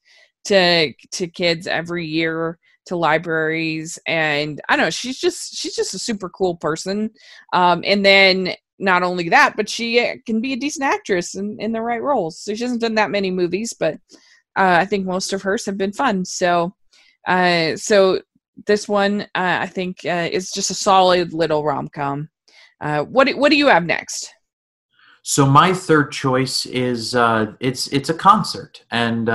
[0.45, 3.97] to to kids every year to libraries.
[4.07, 7.11] And i don't know she's just she's just a super cool person.
[7.53, 11.57] Um and then not only that, but she uh, can be a decent actress in,
[11.59, 12.39] in the right roles.
[12.39, 13.97] So she hasn't done that many movies, but
[14.55, 16.25] uh, I think most of hers have been fun.
[16.25, 16.75] So,
[17.27, 18.21] uh, so
[18.67, 22.29] this one uh, I think uh, is just a solid little rom com.
[22.79, 24.33] Uh, what do, what do you have next?
[25.23, 27.15] So my third choice is
[27.59, 29.29] it's it's a concert, and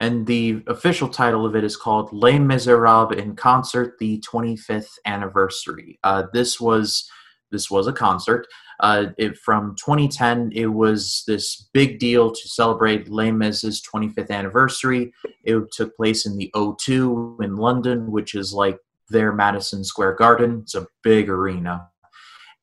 [0.00, 5.98] and the official title of it is called Les Miserables in Concert, the 25th anniversary.
[6.02, 7.08] Uh, this was
[7.50, 8.46] this was a concert.
[8.80, 15.12] Uh, it, from 2010, it was this big deal to celebrate Les Mis' 25th anniversary.
[15.44, 18.78] It took place in the O2 in London, which is like
[19.10, 20.60] their Madison Square Garden.
[20.62, 21.88] It's a big arena.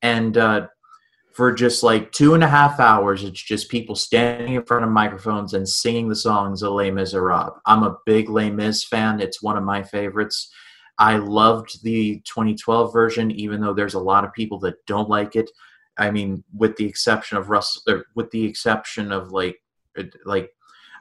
[0.02, 0.68] And uh,
[1.34, 4.90] for just like two and a half hours, it's just people standing in front of
[4.90, 7.60] microphones and singing the songs of Les Miserables.
[7.68, 9.22] I'm a big Les Mis fan.
[9.22, 10.52] It's one of my favorites.
[10.98, 15.36] I loved the 2012 version, even though there's a lot of people that don't like
[15.36, 15.52] it.
[15.98, 17.82] I mean, with the exception of Russ,
[18.16, 19.60] with the exception of like,
[20.26, 20.52] like,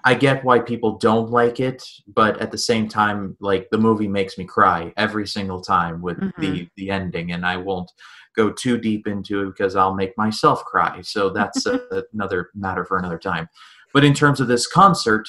[0.05, 4.07] I get why people don't like it, but at the same time, like the movie
[4.07, 6.41] makes me cry every single time with mm-hmm.
[6.41, 7.91] the the ending, and I won't
[8.37, 11.01] go too deep into it because I'll make myself cry.
[11.01, 11.81] So that's a,
[12.13, 13.49] another matter for another time.
[13.93, 15.29] But in terms of this concert,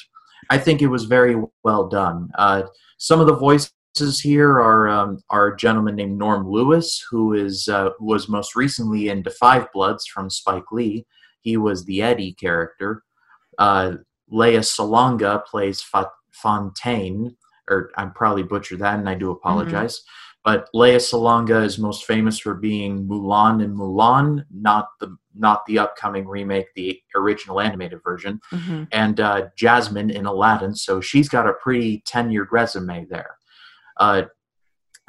[0.50, 2.30] I think it was very well done.
[2.38, 2.64] Uh,
[2.98, 3.72] some of the voices
[4.22, 9.10] here are um, are a gentleman named Norm Lewis, who is uh, was most recently
[9.10, 11.06] in 5 Bloods from Spike Lee.
[11.42, 13.04] He was the Eddie character.
[13.58, 13.94] Uh,
[14.30, 17.36] Lea Salonga plays Fa- Fontaine,
[17.70, 20.00] or I'm probably butchered that, and I do apologize.
[20.00, 20.12] Mm-hmm.
[20.44, 25.80] But Lea Salonga is most famous for being Mulan in Mulan, not the not the
[25.80, 28.84] upcoming remake, the original animated version, mm-hmm.
[28.92, 30.74] and uh, Jasmine in Aladdin.
[30.74, 33.37] So she's got a pretty tenured resume there.
[34.00, 34.24] Uh,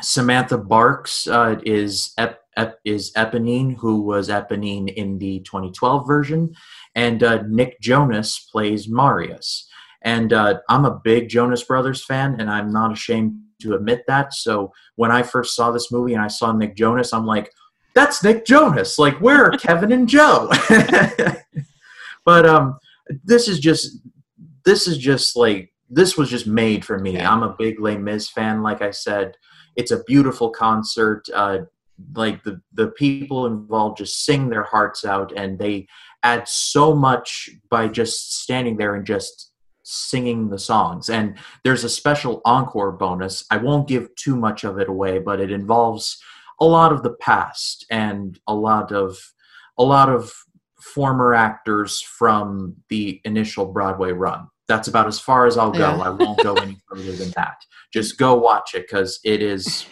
[0.01, 6.55] Samantha Barks uh, is Ep- Ep- is Eponine, who was Eponine in the 2012 version,
[6.95, 9.69] and uh, Nick Jonas plays Marius.
[10.03, 14.33] And I'm a big Jonas Brothers fan, and I'm not ashamed to admit that.
[14.33, 17.53] So when I first saw this movie and I saw Nick Jonas, I'm like,
[17.95, 18.99] that's Nick Jonas.
[18.99, 20.51] Like, where are Kevin and Joe?
[22.25, 22.79] but um,
[23.25, 23.99] this is just
[24.65, 27.19] this is just like this was just made for me.
[27.19, 29.37] I'm a big Les Mis fan, like I said.
[29.77, 31.29] It's a beautiful concert.
[31.33, 31.59] Uh,
[32.15, 35.89] like the the people involved just sing their hearts out, and they
[36.23, 41.09] add so much by just standing there and just singing the songs.
[41.09, 43.45] And there's a special encore bonus.
[43.51, 46.23] I won't give too much of it away, but it involves
[46.61, 49.19] a lot of the past and a lot of
[49.79, 50.33] a lot of
[50.81, 54.49] former actors from the initial Broadway run.
[54.69, 55.79] That's about as far as I'll go.
[55.79, 55.99] Yeah.
[55.99, 57.57] I won't go any further than that.
[57.93, 59.87] Just go watch it because it is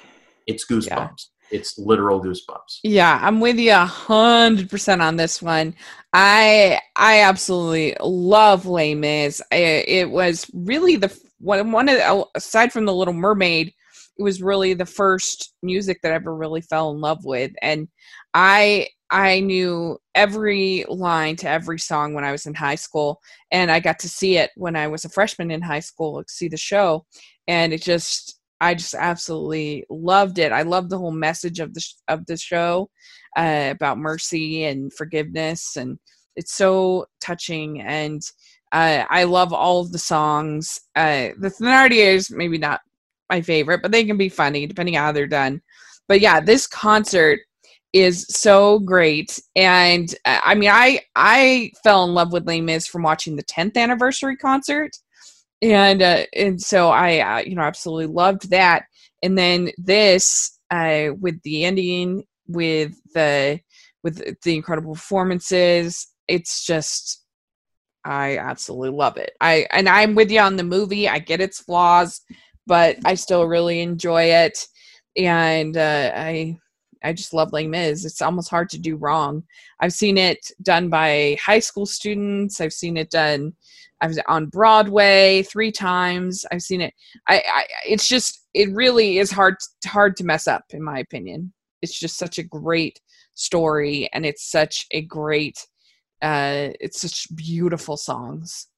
[0.47, 0.89] it's goosebumps.
[0.91, 2.81] Yeah it's literal goosebumps.
[2.83, 5.75] Yeah, I'm with you a hundred percent on this one.
[6.13, 9.43] I I absolutely love Les Mis.
[9.51, 13.69] it was really the one one of oh, aside from the Little Mermaid,
[14.19, 17.89] it was really the first music that I ever really fell in love with, and
[18.35, 23.21] I I knew every line to every song when I was in high school,
[23.53, 26.49] and I got to see it when I was a freshman in high school, see
[26.49, 27.07] the show,
[27.47, 30.51] and it just I just absolutely loved it.
[30.53, 32.91] I love the whole message of the sh- of the show
[33.37, 35.99] uh, about mercy and forgiveness, and
[36.37, 37.81] it's so touching.
[37.83, 38.23] And
[38.73, 40.81] uh, I love all of the songs.
[40.97, 42.81] Uh, the Thenardier is maybe not
[43.31, 45.61] my favorite, but they can be funny depending on how they're done.
[46.09, 47.41] But yeah, this concert
[47.93, 53.03] is so great, and uh, I mean, I I fell in love with Les from
[53.03, 54.93] watching the 10th anniversary concert
[55.63, 58.85] and uh, and so I uh, you know absolutely loved that.
[59.23, 63.61] And then this uh, with the ending, with the
[64.03, 67.23] with the incredible performances, it's just
[68.05, 69.33] I absolutely love it.
[69.41, 71.09] I and I'm with you on the movie.
[71.09, 72.21] I get its flaws,
[72.67, 74.67] but I still really enjoy it,
[75.17, 76.59] and uh, I
[77.07, 78.05] I just love Les Mis.
[78.05, 79.45] It's almost hard to do wrong.
[79.81, 82.61] I've seen it done by high school students.
[82.61, 83.55] I've seen it done
[84.01, 86.45] I was on Broadway three times.
[86.53, 86.95] I've seen it.
[87.29, 91.53] I, I it's just it really is hard hard to mess up in my opinion.
[91.83, 93.01] It's just such a great
[93.35, 95.67] story and it's such a great
[96.23, 98.69] uh it's such beautiful songs.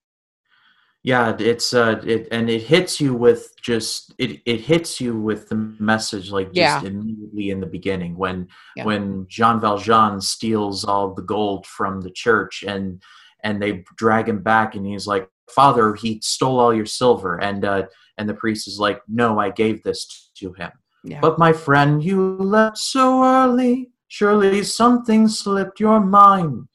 [1.05, 5.49] Yeah, it's uh it and it hits you with just it it hits you with
[5.49, 6.89] the message like just yeah.
[6.89, 8.85] immediately in the beginning when yeah.
[8.85, 13.03] when Jean Valjean steals all the gold from the church and
[13.45, 17.65] and they drag him back and he's like father he stole all your silver and
[17.65, 17.87] uh
[18.19, 20.71] and the priest is like no i gave this to him
[21.05, 21.21] yeah.
[21.21, 26.67] but my friend you left so early Surely something slipped your mind.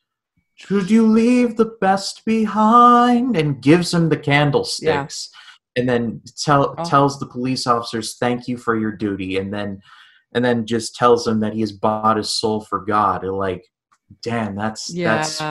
[0.55, 3.35] Should you leave the best behind?
[3.35, 5.29] And gives him the candlesticks.
[5.75, 6.83] And then tell Oh.
[6.85, 9.81] tells the police officers, "Thank you for your duty." And then,
[10.35, 13.23] and then just tells him that he has bought his soul for God.
[13.23, 13.65] And like,
[14.21, 15.15] damn, that's Yeah.
[15.17, 15.41] that's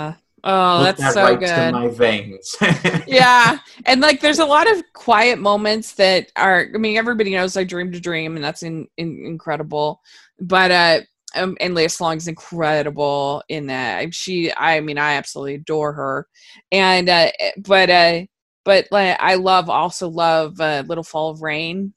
[0.44, 1.46] oh, that's that so right good.
[1.46, 2.54] to my veins.
[3.06, 7.56] yeah and like there's a lot of quiet moments that are i mean everybody knows
[7.56, 10.00] i dream to dream and that's in, in incredible
[10.40, 11.00] but uh
[11.34, 14.14] um, and Leah is incredible in that.
[14.14, 16.26] She, I mean, I absolutely adore her,
[16.70, 18.22] and uh, but uh,
[18.64, 21.94] but like, I love also love uh, Little Fall of Rain.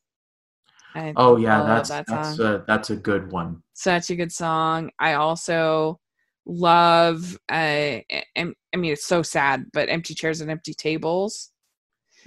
[0.96, 3.62] I oh yeah, that's that that's a that's a good one.
[3.74, 4.92] such a good song.
[5.00, 6.00] I also
[6.46, 7.38] love.
[7.50, 8.00] Uh,
[8.36, 11.52] em- I mean, it's so sad, but Empty Chairs and Empty Tables.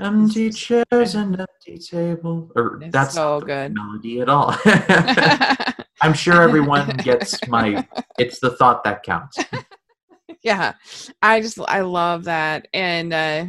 [0.00, 2.52] Empty chairs and empty table.
[2.54, 3.74] Or It's that's so not good.
[3.74, 4.54] melody at all.
[6.00, 7.86] I'm sure everyone gets my.
[8.18, 9.38] It's the thought that counts.
[10.42, 10.74] yeah
[11.20, 13.44] i just i love that and uh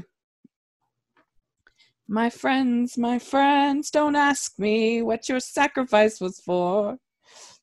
[2.07, 6.97] my friends my friends don't ask me what your sacrifice was for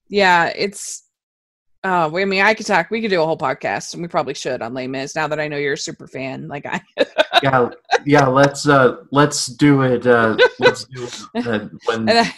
[0.08, 1.08] yeah it's
[1.82, 4.34] uh i mean i could talk we could do a whole podcast and we probably
[4.34, 6.80] should on Les Mis now that i know you're a super fan like i
[7.42, 7.68] Yeah,
[8.06, 8.26] yeah.
[8.26, 10.06] Let's uh let's do it.
[10.06, 12.08] Uh, let's do it uh, when.
[12.08, 12.34] I,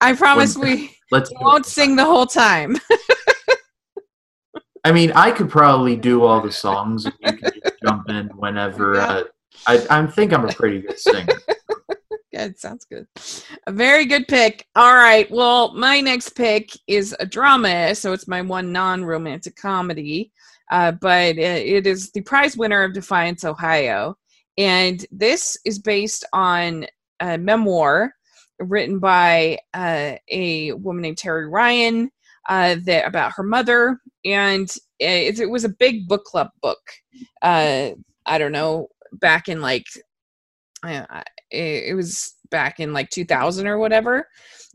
[0.00, 1.32] I promise When- we Let's.
[1.40, 2.76] won't sing the whole time
[4.86, 7.06] I mean, I could probably do all the songs.
[7.06, 8.94] You can just jump in whenever.
[9.00, 9.24] Uh,
[9.66, 11.34] I I think I'm a pretty good singer.
[12.34, 13.06] Good, sounds good.
[13.66, 14.66] A very good pick.
[14.76, 15.30] All right.
[15.30, 20.32] Well, my next pick is a drama, so it's my one non-romantic comedy,
[20.70, 24.18] uh, but it is the prize winner of Defiance, Ohio,
[24.58, 26.84] and this is based on
[27.20, 28.12] a memoir
[28.58, 32.10] written by uh, a woman named Terry Ryan
[32.48, 36.78] uh, that about her mother, and it, it was a big book club book.
[37.42, 37.90] Uh,
[38.24, 39.86] I don't know, back in like
[40.84, 44.28] it, it was back in like 2000 or whatever.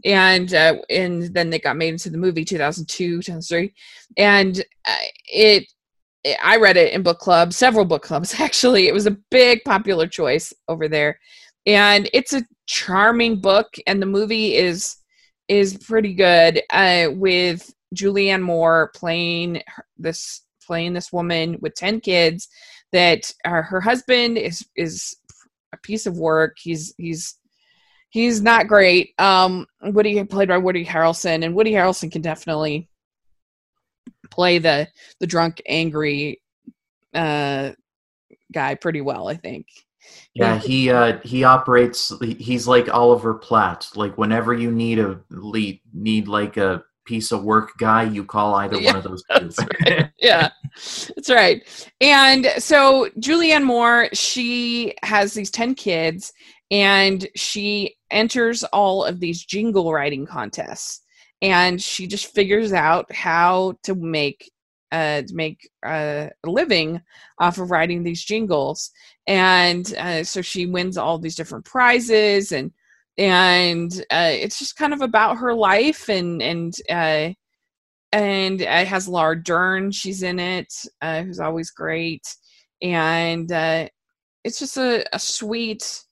[0.03, 3.71] And uh, and then they got made into the movie 2002 2003
[4.17, 4.95] and uh,
[5.31, 5.65] it,
[6.23, 8.87] it i read it in book clubs several book clubs actually.
[8.87, 11.19] It was a big popular choice over there
[11.65, 14.97] and it's a charming book and the movie is
[15.47, 19.61] is pretty good uh, with julianne moore playing
[19.97, 22.47] this playing this woman with 10 kids
[22.91, 25.17] that uh, her husband is is
[25.73, 26.57] a piece of work.
[26.59, 27.37] He's he's
[28.09, 29.13] he's not great.
[29.17, 32.89] Um, Woody played by Woody Harrelson, and Woody Harrelson can definitely
[34.29, 34.87] play the
[35.19, 36.41] the drunk, angry
[37.13, 37.71] uh,
[38.53, 39.27] guy pretty well.
[39.27, 39.67] I think.
[40.33, 42.11] Yeah, he uh he operates.
[42.21, 43.89] He's like Oliver Platt.
[43.95, 48.55] Like whenever you need a lead, need like a piece of work guy, you call
[48.55, 49.51] either Yeah, one of those two.
[50.19, 50.49] yeah,
[51.15, 51.91] that's right.
[51.99, 56.31] And so Julianne Moore, she has these 10 kids
[56.69, 61.01] and she enters all of these jingle writing contests
[61.41, 64.50] and she just figures out how to make
[64.91, 67.01] uh, to make uh, a living
[67.39, 68.91] off of writing these jingles
[69.27, 72.71] and uh, so she wins all these different prizes and
[73.17, 77.29] and uh, it's just kind of about her life and and uh,
[78.13, 79.91] and it has Laura Dern.
[79.91, 82.23] She's in it, who's always great,
[82.81, 86.03] and it's just a, a sweet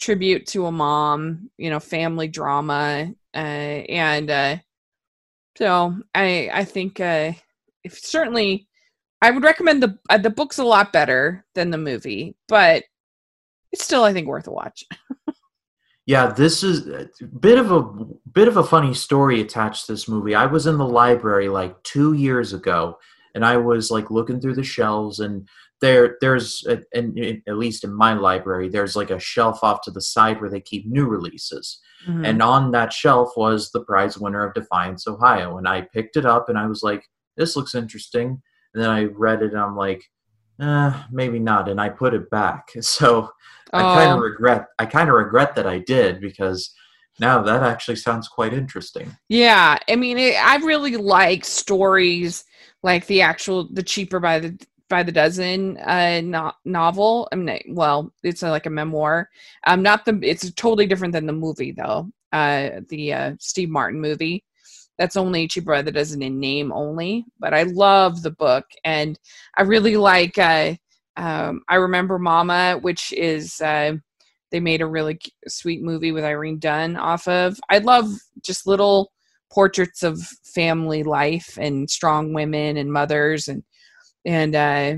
[0.00, 1.50] tribute to a mom.
[1.58, 4.60] You know, family drama, and
[5.56, 7.32] so I I think uh,
[7.86, 8.68] if certainly
[9.22, 12.84] I would recommend the uh, the book's a lot better than the movie, but
[13.72, 14.84] it's still I think worth a watch.
[16.06, 17.08] Yeah, this is a
[17.40, 17.82] bit of a
[18.32, 20.36] bit of a funny story attached to this movie.
[20.36, 22.96] I was in the library like two years ago,
[23.34, 25.48] and I was like looking through the shelves, and
[25.80, 29.82] there there's uh, a, and at least in my library, there's like a shelf off
[29.82, 32.24] to the side where they keep new releases, mm-hmm.
[32.24, 36.24] and on that shelf was the prize winner of Defiance, Ohio, and I picked it
[36.24, 37.04] up, and I was like,
[37.36, 38.42] this looks interesting,
[38.74, 40.02] and then I read it, and I'm like,
[40.60, 42.68] eh, maybe not, and I put it back.
[42.80, 43.30] So.
[43.72, 44.16] I kind Oh.
[44.18, 44.66] of regret.
[44.78, 46.72] I kind of regret that I did because
[47.18, 49.10] now that actually sounds quite interesting.
[49.28, 52.44] Yeah, I mean, it, I really like stories
[52.84, 54.56] like the actual the cheaper by the
[54.88, 57.28] by the dozen uh no, novel.
[57.32, 59.28] I mean, well, it's a, like a memoir.
[59.66, 60.18] Um, not the.
[60.22, 62.08] It's totally different than the movie though.
[62.32, 64.44] Uh, the uh, Steve Martin movie.
[64.98, 67.24] That's only by the dozen in name only.
[67.38, 69.18] But I love the book, and
[69.56, 70.38] I really like.
[70.38, 70.74] Uh,
[71.16, 73.60] um, I remember Mama, which is.
[73.60, 73.94] Uh,
[74.52, 75.18] they made a really
[75.48, 77.58] sweet movie with Irene Dunne off of.
[77.68, 78.08] I love
[78.42, 79.12] just little
[79.50, 83.62] portraits of family life and strong women and mothers and
[84.24, 84.94] and uh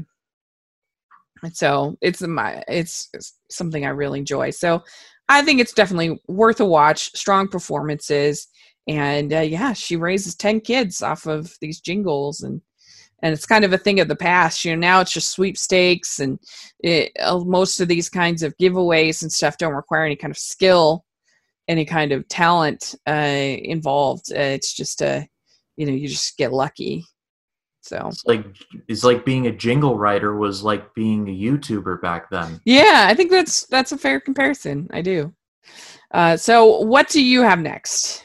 [1.52, 3.10] so it's my it's
[3.50, 4.50] something I really enjoy.
[4.50, 4.82] So
[5.28, 7.10] I think it's definitely worth a watch.
[7.14, 8.48] Strong performances,
[8.88, 12.60] and uh, yeah, she raises ten kids off of these jingles, and
[13.22, 14.64] and it's kind of a thing of the past.
[14.64, 16.38] You know, now it's just sweepstakes, and
[16.80, 20.38] it, uh, most of these kinds of giveaways and stuff don't require any kind of
[20.38, 21.04] skill,
[21.68, 24.32] any kind of talent uh, involved.
[24.32, 25.28] Uh, it's just a,
[25.76, 27.04] you know, you just get lucky.
[27.82, 28.44] So it's like
[28.88, 32.60] it's like being a jingle writer was like being a YouTuber back then.
[32.64, 34.88] Yeah, I think that's that's a fair comparison.
[34.92, 35.34] I do.
[36.12, 38.24] Uh, so what do you have next?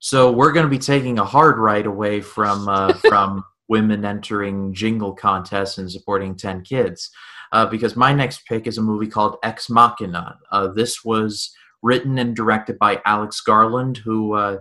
[0.00, 4.74] So we're going to be taking a hard right away from uh, from women entering
[4.74, 7.10] jingle contests and supporting ten kids,
[7.52, 10.38] uh, because my next pick is a movie called Ex Machina.
[10.50, 14.58] Uh, this was written and directed by Alex Garland, who uh,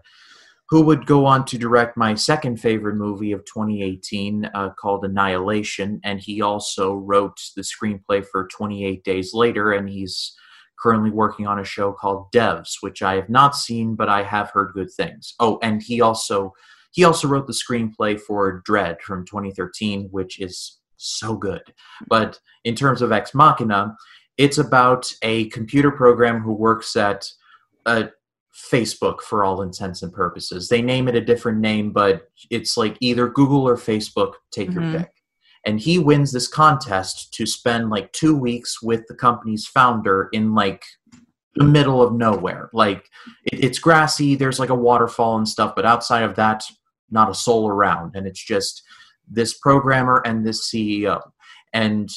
[0.70, 6.00] who would go on to direct my second favorite movie of 2018 uh, called Annihilation.
[6.04, 10.36] And he also wrote the screenplay for 28 Days Later, and he's
[10.82, 14.52] currently working on a show called Devs, which I have not seen, but I have
[14.52, 15.36] heard good things.
[15.40, 16.54] Oh, and he also
[16.92, 21.62] he also wrote the screenplay for Dredd from 2013, which is so good.
[22.08, 23.96] But in terms of Ex Machina,
[24.38, 27.30] it's about a computer program who works at
[27.86, 28.10] a
[28.72, 30.68] Facebook for all intents and purposes.
[30.68, 34.92] They name it a different name, but it's like either Google or Facebook, take mm-hmm.
[34.92, 35.12] your pick.
[35.66, 40.56] And he wins this contest to spend like two weeks with the company's founder in
[40.56, 40.84] like
[41.56, 42.70] the middle of nowhere.
[42.74, 43.10] Like
[43.52, 46.64] it, it's grassy, there's like a waterfall and stuff, but outside of that,
[47.12, 48.16] not a soul around.
[48.16, 48.84] And it's just
[49.28, 51.22] this programmer and this CEO.
[51.74, 52.10] And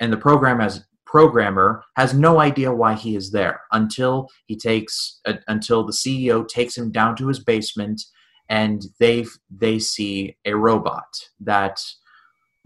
[0.00, 5.20] and the program has programmer has no idea why he is there until he takes
[5.26, 8.02] uh, until the CEO takes him down to his basement
[8.48, 11.06] and they they see a robot
[11.40, 11.78] that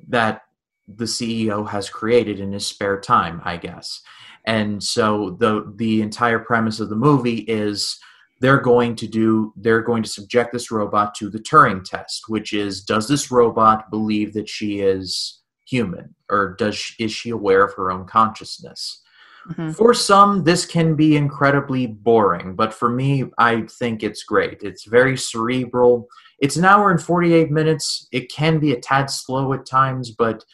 [0.09, 0.43] that
[0.87, 4.01] the CEO has created in his spare time, I guess.
[4.47, 7.99] And so the the entire premise of the movie is
[8.41, 12.53] they're going to do they're going to subject this robot to the Turing test, which
[12.53, 15.39] is does this robot believe that she is
[15.69, 19.03] human or does she, is she aware of her own consciousness
[19.51, 19.71] mm-hmm.
[19.73, 24.87] for some this can be incredibly boring but for me i think it's great it's
[24.87, 26.07] very cerebral
[26.41, 30.45] it's an hour and 48 minutes it can be a tad slow at times but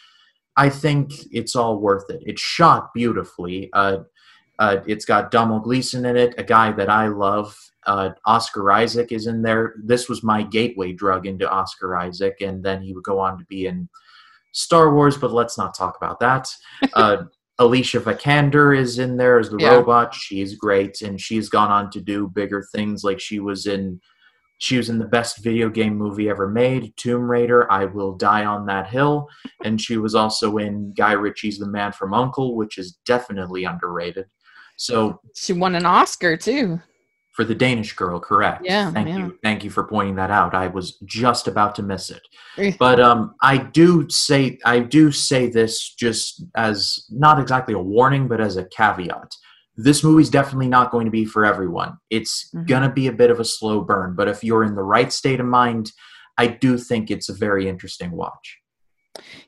[0.56, 3.98] i think it's all worth it it's shot beautifully uh,
[4.58, 7.56] uh, it's got Domhnall Gleeson in it, a guy that I love.
[7.86, 9.74] Uh, Oscar Isaac is in there.
[9.82, 13.44] This was my gateway drug into Oscar Isaac, and then he would go on to
[13.46, 13.88] be in
[14.52, 16.48] Star Wars, but let's not talk about that.
[16.94, 17.24] Uh,
[17.60, 19.74] Alicia Vikander is in there as the yeah.
[19.74, 20.12] robot.
[20.12, 23.04] She's great, and she's gone on to do bigger things.
[23.04, 24.00] Like she was in,
[24.58, 27.70] she was in the best video game movie ever made, Tomb Raider.
[27.70, 29.28] I will die on that hill,
[29.64, 34.26] and she was also in Guy Ritchie's The Man from U.N.C.L.E., which is definitely underrated.
[34.76, 36.80] So she won an Oscar too
[37.34, 38.62] for the Danish girl, correct?
[38.64, 38.92] Yeah.
[38.92, 39.18] Thank yeah.
[39.18, 39.38] you.
[39.42, 40.54] Thank you for pointing that out.
[40.54, 42.22] I was just about to miss it.
[42.78, 48.28] but um, I do say I do say this just as not exactly a warning,
[48.28, 49.34] but as a caveat.
[49.76, 51.98] This movie's definitely not going to be for everyone.
[52.10, 52.66] It's mm-hmm.
[52.66, 55.40] gonna be a bit of a slow burn, but if you're in the right state
[55.40, 55.90] of mind,
[56.38, 58.58] I do think it's a very interesting watch.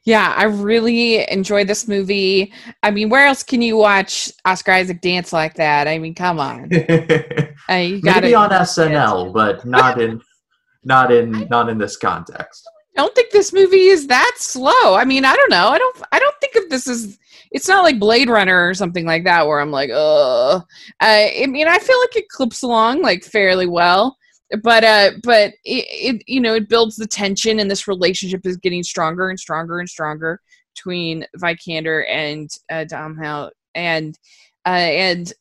[0.04, 2.52] Yeah, I really enjoyed this movie.
[2.84, 5.88] I mean, where else can you watch Oscar Isaac dance like that?
[5.88, 6.72] I mean, come on.
[7.68, 10.20] uh, you gotta, Maybe on SNL, but not in
[10.84, 12.62] not in not in this context.
[12.96, 14.94] I don't think this movie is that slow.
[14.94, 15.68] I mean, I don't know.
[15.68, 17.18] I don't I don't think of this as
[17.56, 20.60] it's not like Blade Runner or something like that where I'm like, uh
[21.00, 24.16] I mean, I feel like it clips along like fairly well
[24.62, 28.56] but uh but it, it, you know it builds the tension and this relationship is
[28.56, 30.40] getting stronger and stronger and stronger
[30.74, 34.16] between Vikander and uh Domhnall and
[34.64, 35.32] uh and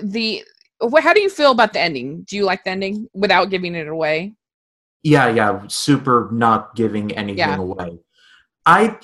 [0.00, 0.44] the
[1.00, 2.22] how do you feel about the ending?
[2.28, 4.34] Do you like the ending without giving it away?
[5.02, 5.62] Yeah yeah.
[5.68, 7.56] Super not giving anything yeah.
[7.56, 7.98] away.
[8.66, 8.98] I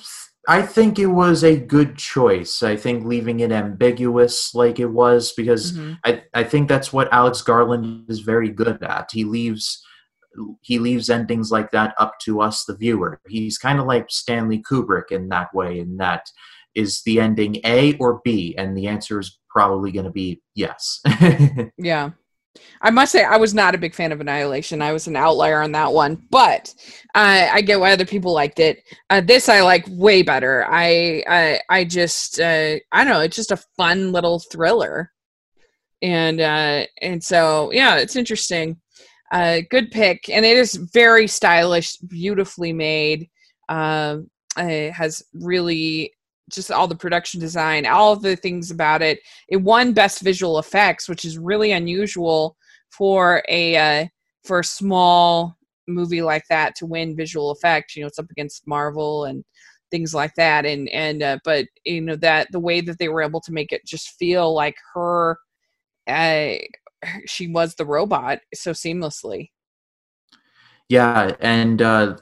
[0.47, 2.63] I think it was a good choice.
[2.63, 5.93] I think leaving it ambiguous like it was because mm-hmm.
[6.03, 9.09] I, I think that's what Alex Garland is very good at.
[9.11, 9.81] He leaves
[10.61, 13.21] he leaves endings like that up to us the viewer.
[13.27, 16.25] He's kind of like Stanley Kubrick in that way in that
[16.75, 21.01] is the ending A or B and the answer is probably going to be yes.
[21.77, 22.11] yeah.
[22.81, 24.81] I must say I was not a big fan of Annihilation.
[24.81, 26.73] I was an outlier on that one, but
[27.15, 28.83] uh, I get why other people liked it.
[29.09, 30.65] Uh, this I like way better.
[30.69, 33.21] I I, I just uh, I don't know.
[33.21, 35.11] It's just a fun little thriller,
[36.01, 38.77] and uh, and so yeah, it's interesting.
[39.31, 43.29] uh, good pick, and it is very stylish, beautifully made.
[43.67, 44.17] Uh,
[44.57, 46.13] it has really
[46.51, 49.19] just all the production design, all the things about it.
[49.49, 52.57] It won Best Visual Effects, which is really unusual
[52.91, 54.07] for a uh,
[54.43, 57.95] for a small movie like that to win visual effects.
[57.95, 59.43] You know, it's up against Marvel and
[59.91, 63.21] things like that, and and uh, but you know that the way that they were
[63.21, 65.37] able to make it just feel like her,
[66.07, 66.53] uh,
[67.25, 69.49] she was the robot so seamlessly.
[70.89, 72.17] Yeah, and uh,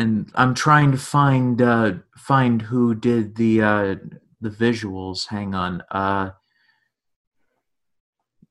[0.00, 3.94] and I'm trying to find uh, find who did the uh,
[4.40, 5.28] the visuals.
[5.28, 6.30] Hang on, uh,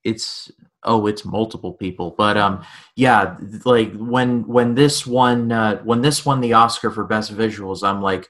[0.03, 0.51] it's
[0.83, 2.63] oh, it's multiple people, but um,
[2.95, 3.35] yeah,
[3.65, 8.01] like when when this one uh, when this won the Oscar for best visuals, I'm
[8.01, 8.29] like,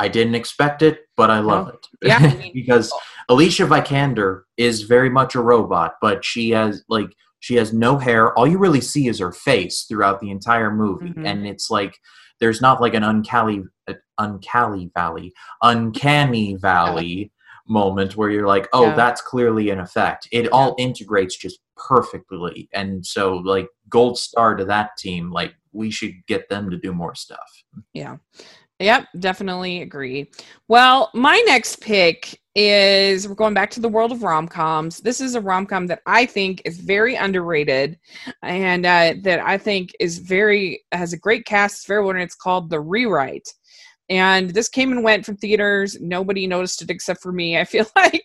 [0.00, 1.86] I didn't expect it, but I love it.
[2.02, 2.92] Yeah, I mean, because
[3.28, 8.36] Alicia Vikander is very much a robot, but she has like she has no hair.
[8.36, 11.24] All you really see is her face throughout the entire movie, Mhm.
[11.24, 11.96] and it's like
[12.40, 15.32] there's not like an uncanny, uh, uncanny valley,
[15.62, 17.32] uncanny valley
[17.68, 18.94] moment where you're like, oh, Yeah.
[18.94, 20.28] that's clearly an effect.
[20.30, 25.30] It all integrates just perfectly, and so like gold star to that team.
[25.30, 27.50] Like we should get them to do more stuff.
[27.92, 28.16] Yeah.
[28.78, 30.30] Yep, definitely agree.
[30.68, 35.00] Well, my next pick is we're going back to the world of rom coms.
[35.00, 37.98] This is a rom com that I think is very underrated
[38.42, 41.76] and uh, that I think is very, has a great cast.
[41.76, 42.16] It's very well.
[42.16, 43.46] It's called The Rewrite.
[44.08, 45.98] And this came and went from theaters.
[46.00, 48.24] Nobody noticed it except for me, I feel like.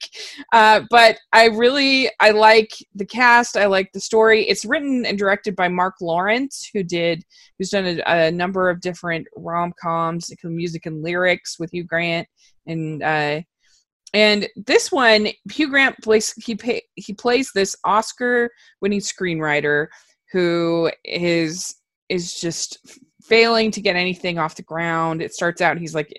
[0.54, 3.58] Uh, but I really, I like the cast.
[3.58, 4.48] I like the story.
[4.48, 7.24] It's written and directed by Marc Lawrence, who did
[7.58, 12.28] who's done a, a number of different rom coms, music and lyrics with Hugh Grant,
[12.68, 13.42] and uh,
[14.14, 19.88] and this one, Hugh Grant plays he pay, he plays this Oscar-winning screenwriter
[20.32, 21.76] who is
[22.10, 22.78] is just
[23.22, 25.22] failing to get anything off the ground.
[25.22, 26.12] It starts out he's like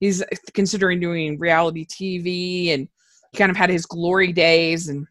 [0.00, 0.22] he's
[0.54, 2.88] considering doing reality TV, and
[3.32, 5.06] he kind of had his glory days, and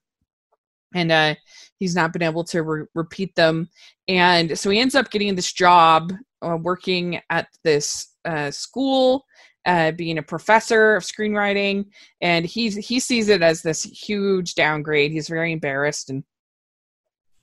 [0.96, 1.36] and uh,
[1.80, 3.70] he's not been able to re- repeat them
[4.08, 9.26] and so he ends up getting this job uh, working at this uh, school
[9.68, 11.86] uh, being a professor of screenwriting
[12.22, 15.12] and he's he sees it as this huge downgrade.
[15.12, 16.24] He's very embarrassed and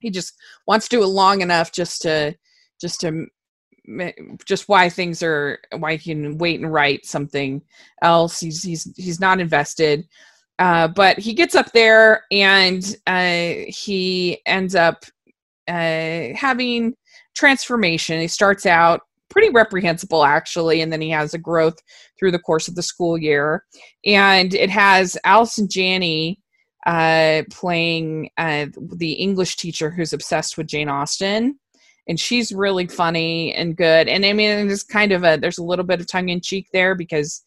[0.01, 0.35] he just
[0.67, 2.35] wants to do it long enough just to
[2.81, 3.27] just to
[4.47, 7.63] just why things are why he can wait and write something
[8.03, 8.41] else.
[8.41, 10.09] He's he's he's not invested.
[10.59, 15.05] Uh, but he gets up there and uh, he ends up
[15.69, 16.95] uh, having
[17.35, 18.21] transformation.
[18.21, 21.77] He starts out pretty reprehensible, actually, and then he has a growth
[22.19, 23.65] through the course of the school year.
[24.05, 26.41] And it has Allison Janney
[26.87, 31.59] uh, playing uh, the English teacher who's obsessed with Jane Austen.
[32.07, 34.09] And she's really funny and good.
[34.09, 36.69] And I mean, there's kind of a there's a little bit of tongue in cheek
[36.73, 37.43] there because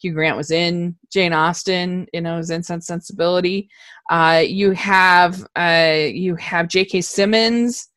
[0.00, 3.68] Hugh Grant was in Jane Austen, you know, was in Sense Sensibility.
[4.10, 7.00] Uh, you have uh, you have J.K.
[7.02, 7.88] Simmons,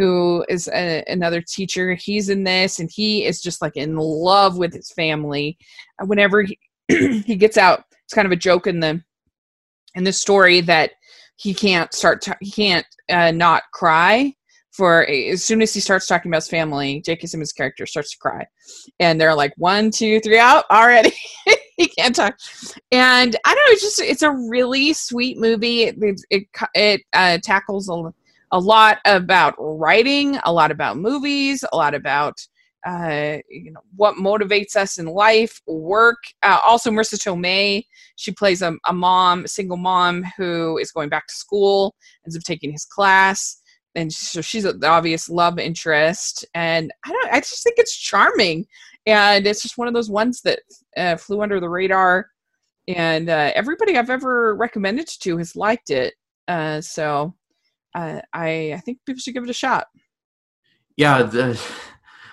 [0.00, 1.92] who is a, another teacher.
[1.92, 5.58] He's in this, and he is just like in love with his family.
[6.06, 9.04] Whenever he, he gets out, it's kind of a joke in the
[9.94, 10.92] in the story that
[11.36, 14.32] he can't start to, he can't uh, not cry
[14.72, 17.02] for as soon as he starts talking about his family.
[17.04, 17.26] J.K.
[17.26, 18.46] Simmons' character starts to cry,
[19.00, 21.12] and they're like one, two, three, out already.
[21.76, 22.38] he can't talk,
[22.90, 23.72] and I don't know.
[23.72, 25.82] It's just it's a really sweet movie.
[25.82, 26.44] It it, it,
[26.74, 28.14] it uh, tackles a,
[28.52, 32.40] a lot about writing, a lot about movies, a lot about
[32.86, 36.18] uh, you know what motivates us in life, work.
[36.42, 37.84] Uh, also, Marisa Tomei,
[38.16, 41.94] she plays a, a mom, a single mom who is going back to school,
[42.24, 43.58] ends up taking his class.
[43.96, 46.44] And so she's the obvious love interest.
[46.54, 48.66] And i don't i just think it's charming.
[49.06, 50.60] And it's just one of those ones that
[50.96, 52.28] uh, flew under the radar.
[52.88, 56.14] And uh, everybody i've ever recommended to has liked it.
[56.48, 57.34] Uh, so
[57.94, 59.88] uh, i i think people should give it a shot
[60.96, 61.58] Yeah, the,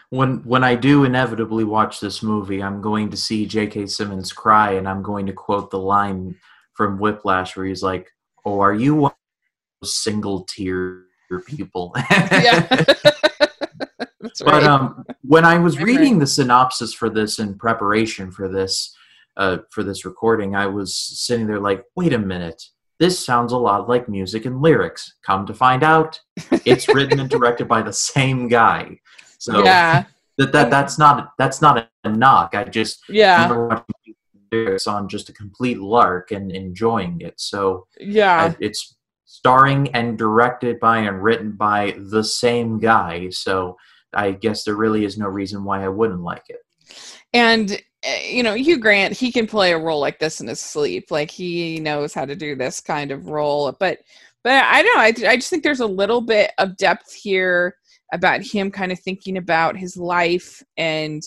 [0.10, 3.88] when when I do inevitably watch this movie, I'm going to see J.K.
[3.88, 6.36] Simmons cry, and I'm going to quote the line
[6.74, 8.10] from Whiplash where he's like,
[8.46, 9.18] "Oh, are you one of
[9.82, 11.04] those single tear
[11.46, 12.60] people?" yeah
[14.20, 18.48] that's But right um, when I was reading the synopsis for this in preparation for
[18.50, 18.96] this
[19.38, 22.64] uh, for this recording, I was sitting there like, "Wait a minute."
[23.00, 25.16] This sounds a lot like music and lyrics.
[25.24, 26.20] Come to find out,
[26.66, 29.00] it's written and directed by the same guy.
[29.38, 30.06] So yeah
[30.38, 32.54] that, that that's not that's not a knock.
[32.54, 34.16] I just yeah remember watching
[34.52, 37.40] lyrics on just a complete lark and enjoying it.
[37.40, 38.96] So yeah I, it's
[39.26, 43.30] starring and directed by and written by the same guy.
[43.30, 43.78] So
[44.14, 46.62] I guess there really is no reason why I wouldn't like it.
[47.34, 47.82] And
[48.24, 51.12] you know, Hugh Grant, he can play a role like this in his sleep.
[51.12, 53.76] Like he knows how to do this kind of role.
[53.80, 54.00] But
[54.44, 55.28] but I don't know.
[55.28, 57.76] I, I just think there's a little bit of depth here
[58.14, 61.22] about him kind of thinking about his life and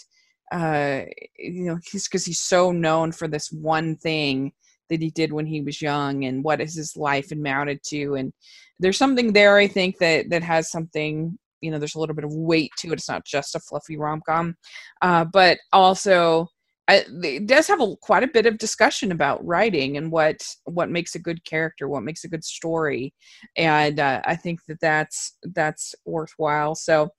[0.53, 1.03] uh
[1.39, 4.53] you know he's because he's so known for this one thing
[4.89, 8.33] that he did when he was young and what is his life amounted to and
[8.81, 12.24] there's something there i think that that has something you know there's a little bit
[12.24, 14.57] of weight to it it's not just a fluffy rom-com
[15.03, 16.49] uh, but also
[16.95, 21.14] It does have a, quite a bit of discussion about writing and what what makes
[21.14, 23.14] a good character what makes a good story.
[23.57, 26.74] And uh, i think that that's that's worthwhile.
[26.74, 27.11] So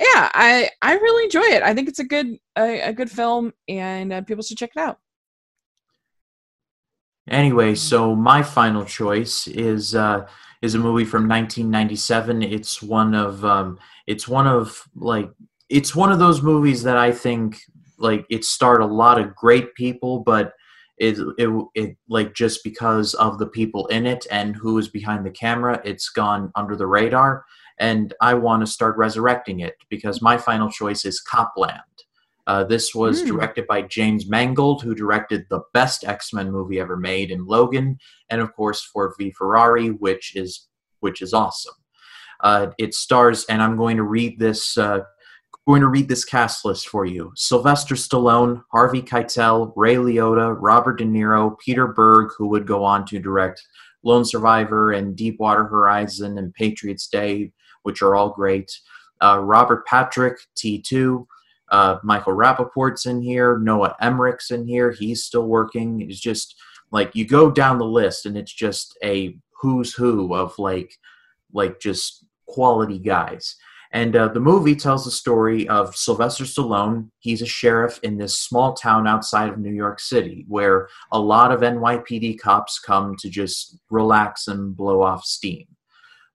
[0.00, 1.62] yeah i i really enjoy it.
[1.62, 4.80] I think it's a good a, a good film and uh, people should check it
[4.80, 4.98] out.
[7.28, 10.26] Anyway, so my final choice is uh,
[10.62, 12.42] is a movie from 1997.
[12.42, 15.30] It's one of um, it's one of like
[15.68, 17.60] it's one of those movies that I think
[17.98, 20.52] like it starred a lot of great people, but
[20.98, 25.26] it it it like just because of the people in it and who is behind
[25.26, 27.44] the camera, it's gone under the radar.
[27.78, 31.82] And I want to start resurrecting it because my final choice is Cop Land.
[32.46, 33.26] Uh, this was mm.
[33.26, 37.98] directed by James Mangold, who directed the best X Men movie ever made in Logan,
[38.30, 40.68] and of course Ford v Ferrari, which is
[41.00, 41.74] which is awesome.
[42.40, 44.78] Uh, it stars, and I'm going to read this.
[44.78, 45.00] Uh,
[45.66, 50.98] going to read this cast list for you: Sylvester Stallone, Harvey Keitel, Ray Liotta, Robert
[50.98, 53.66] De Niro, Peter Berg, who would go on to direct
[54.04, 57.52] Lone Survivor and Deepwater Horizon and Patriots Day,
[57.82, 58.70] which are all great.
[59.20, 61.26] Uh, Robert Patrick, T2,
[61.70, 63.58] uh, Michael Rapaport's in here.
[63.58, 64.92] Noah Emmerich's in here.
[64.92, 66.02] He's still working.
[66.02, 66.54] It's just
[66.92, 70.96] like you go down the list, and it's just a who's who of like,
[71.52, 73.56] like just quality guys.
[73.92, 77.10] And uh, the movie tells the story of Sylvester Stallone.
[77.18, 81.52] He's a sheriff in this small town outside of New York City where a lot
[81.52, 85.66] of NYPD cops come to just relax and blow off steam.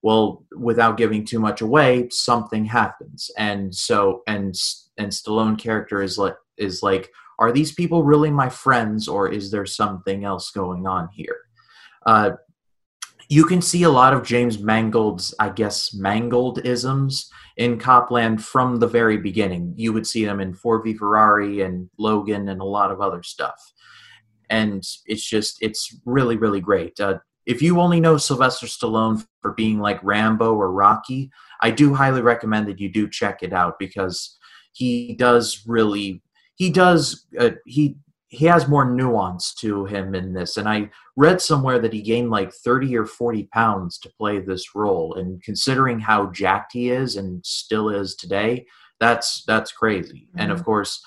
[0.02, 3.30] Well, without giving too much away, something happens.
[3.38, 4.56] And so, and
[4.98, 9.52] and Stallone character is like is like, are these people really my friends, or is
[9.52, 11.38] there something else going on here?
[12.06, 12.32] Uh,
[13.32, 18.44] you can see a lot of James Mangold's, I guess, Mangold isms in Cop Land
[18.44, 19.74] from the very beginning.
[19.78, 23.24] You would see them in Ford v Ferrari and Logan and a lot of other
[23.24, 23.56] stuff.
[24.50, 27.00] And it's just, it's really, really great.
[27.00, 31.94] Uh, if you only know Sylvester Stallone for being like Rambo or Rocky, I do
[31.94, 34.38] highly recommend that you do check it out because
[34.74, 36.22] he does really
[36.56, 37.96] he does uh, he
[38.32, 40.56] he has more nuance to him in this.
[40.56, 44.74] And i read somewhere that he gained like 30 or 40 pounds to play this
[44.74, 45.14] role.
[45.16, 48.66] And considering how jacked he is and still is today
[49.00, 50.30] that's that's crazy.
[50.30, 50.40] Mm-hmm.
[50.40, 50.66] and of mm-hmm.
[50.66, 51.04] course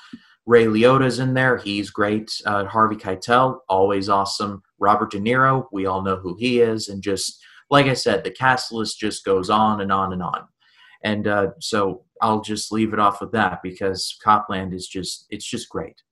[0.47, 1.57] ray liotta's in there.
[1.57, 2.31] He's great.
[2.45, 4.63] Uh, harvey keitel always awesome.
[4.79, 6.89] Robert de niro we all know who he is.
[6.89, 10.47] And just like i said the cast list just goes on and on and on.
[11.03, 15.27] And uh, so I'll just leave it off with that because Cop Land is just
[15.31, 16.03] it's just great.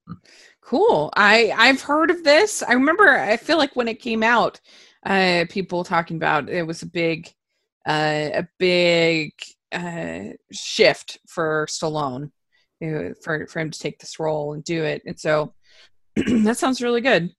[0.63, 1.11] Cool.
[1.17, 2.63] I I've heard of this.
[2.63, 3.09] I remember.
[3.09, 4.61] I feel like when it came out,
[5.05, 7.29] uh, people talking about it was a big,
[7.87, 9.33] uh, a big
[9.73, 12.31] uh, shift for Stallone,
[13.23, 15.03] for for him to take this role and do it.
[15.05, 15.55] And so
[16.17, 17.35] that sounds really good.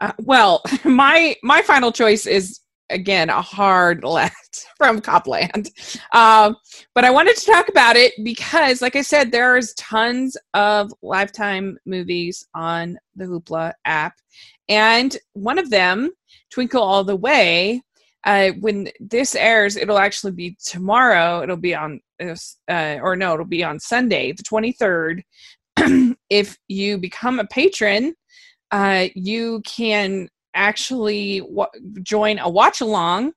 [0.00, 2.60] Uh, well, my my final choice is
[2.94, 5.70] again a hard left from Cop Land.
[6.12, 6.56] Um,
[6.94, 11.76] but I wanted to talk about it because, like I said, there's tons of Lifetime
[11.84, 14.14] movies on the Hoopla app,
[14.68, 16.10] and one of them,
[16.50, 17.82] Twinkle All the Way.
[18.24, 21.42] Uh, when this airs, it'll actually be tomorrow.
[21.42, 25.22] It'll be on, uh, or no, it'll be on Sunday, the 23rd.
[26.30, 28.14] if you become a patron,
[28.70, 31.66] uh, you can actually w-
[32.02, 33.32] join a watch along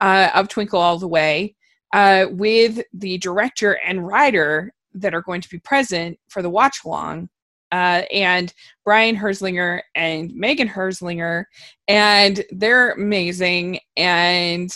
[0.00, 1.54] uh, of Twinkle All the Way
[1.92, 6.78] uh, with the director and writer that are going to be present for the watch
[6.84, 7.28] along.
[7.72, 8.52] Uh, and
[8.84, 11.44] Brian Herzlinger and Megan Herzlinger,
[11.88, 13.80] and they're amazing.
[13.96, 14.70] And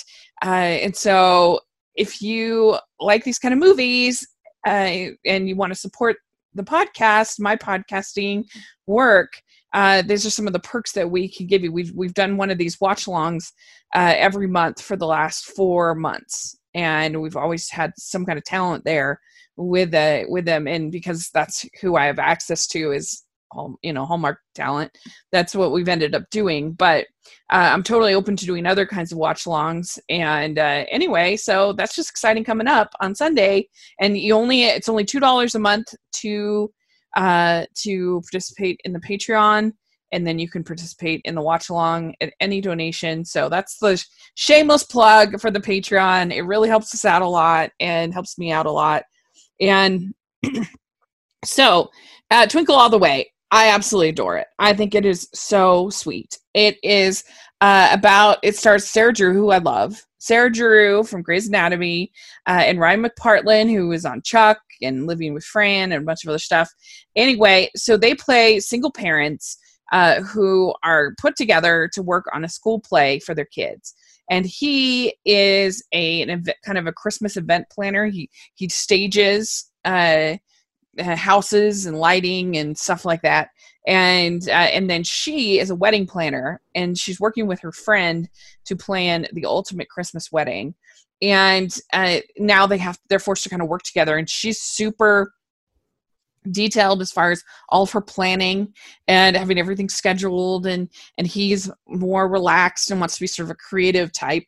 [0.45, 0.49] uh,
[0.83, 1.61] and so,
[1.95, 4.27] if you like these kind of movies
[4.67, 6.17] uh, and you want to support
[6.55, 8.45] the podcast, my podcasting
[8.87, 9.33] work,
[9.73, 11.73] uh, these are some of the perks that we can give you.
[11.73, 13.53] We've we've done one of these watch alongs
[13.95, 18.45] uh, every month for the last four months, and we've always had some kind of
[18.45, 19.21] talent there
[19.57, 20.67] with uh, with them.
[20.67, 23.25] And because that's who I have access to is
[23.83, 24.97] you know Hallmark talent.
[25.33, 26.73] That's what we've ended up doing.
[26.73, 27.07] But
[27.51, 29.99] uh, I'm totally open to doing other kinds of watch alongs.
[30.09, 33.69] And uh, anyway, so that's just exciting coming up on Sunday.
[34.01, 36.71] And you only it's only two dollars a month to
[37.17, 39.73] uh, to participate in the Patreon.
[40.11, 43.25] And then you can participate in the watch along at any donation.
[43.25, 44.03] So that's the
[44.37, 46.33] shameless plug for the Patreon.
[46.35, 49.03] It really helps us out a lot and helps me out a lot.
[49.61, 50.15] And
[51.45, 51.91] so,
[52.31, 53.31] uh, Twinkle All the Way.
[53.51, 54.47] I absolutely adore it.
[54.59, 56.39] I think it is so sweet.
[56.53, 57.25] It is
[57.61, 60.03] uh, about, it stars Sarah Drew, who I love.
[60.19, 62.13] Sarah Drew from Grey's Anatomy,
[62.47, 66.25] uh, and Ryan McPartlin, who is on Chuck and Living with Fran and a bunch
[66.25, 66.71] of other stuff.
[67.17, 69.59] Anyway, so they play single parents
[69.93, 73.95] uh, who are put together to work on a school play for their kids.
[74.31, 78.07] And he is a an kind of a Christmas event planner.
[78.07, 80.37] He he stages uh,
[80.99, 83.51] uh, houses and lighting and stuff like that
[83.87, 88.29] and uh, and then she is a wedding planner and she's working with her friend
[88.65, 90.75] to plan the ultimate christmas wedding
[91.23, 95.33] and uh, now they have they're forced to kind of work together and she's super
[96.51, 98.73] detailed as far as all of her planning
[99.09, 100.89] and having everything scheduled and
[101.19, 104.45] and he's more relaxed and wants to be sort of a creative type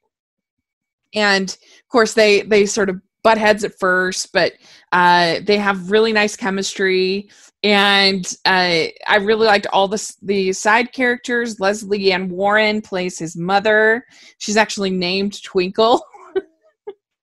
[1.14, 4.53] and of course they they sort of butt heads at first, but
[4.93, 7.31] uh, they have really nice chemistry.
[7.62, 11.61] And uh, I really liked all the the side characters.
[11.61, 14.05] lesley Ann Warren plays his mother.
[14.39, 16.03] She's actually named Twinkle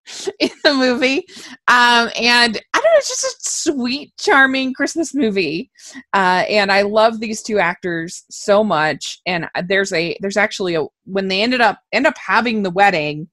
[0.39, 1.26] in the movie.
[1.68, 5.72] Um, and I don't know, it's just a sweet, charming Christmas movie.
[6.14, 9.20] Uh, and I love these two actors so much.
[9.26, 13.28] And there's a there's actually a when they ended up end up having the wedding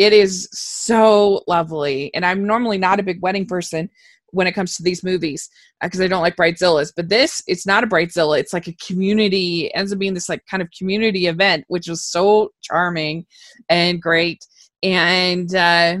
[0.00, 2.10] it is so lovely.
[2.14, 3.90] And I'm normally not a big wedding person
[4.30, 5.50] when it comes to these movies
[5.82, 6.94] because uh, I don't like bridezillas.
[6.96, 8.40] But this, it's not a bridezilla.
[8.40, 9.66] It's like a community.
[9.66, 13.26] It ends up being this like kind of community event, which was so charming
[13.68, 14.42] and great.
[14.82, 15.98] And uh,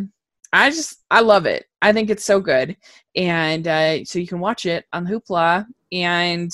[0.52, 1.66] I just I love it.
[1.82, 2.76] I think it's so good.
[3.16, 6.52] And uh, so you can watch it on Hoopla, and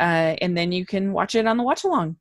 [0.00, 2.16] uh, and then you can watch it on the watch along.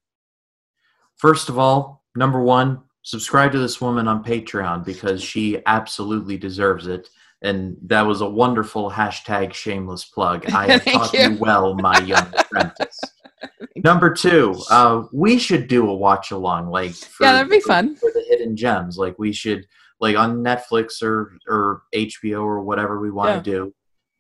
[1.16, 6.88] First of all, number one, subscribe to this woman on Patreon because she absolutely deserves
[6.88, 7.10] it.
[7.42, 10.52] And that was a wonderful hashtag shameless plug.
[10.52, 11.20] I have taught you.
[11.22, 11.38] you.
[11.38, 13.00] well, my young apprentice.
[13.78, 17.96] Number two, uh, we should do a watch along, like for, yeah, that'd be fun
[17.96, 18.98] for the hidden gems.
[18.98, 19.68] Like we should,
[20.00, 23.58] like on Netflix or or HBO or whatever we want to yeah.
[23.58, 23.74] do.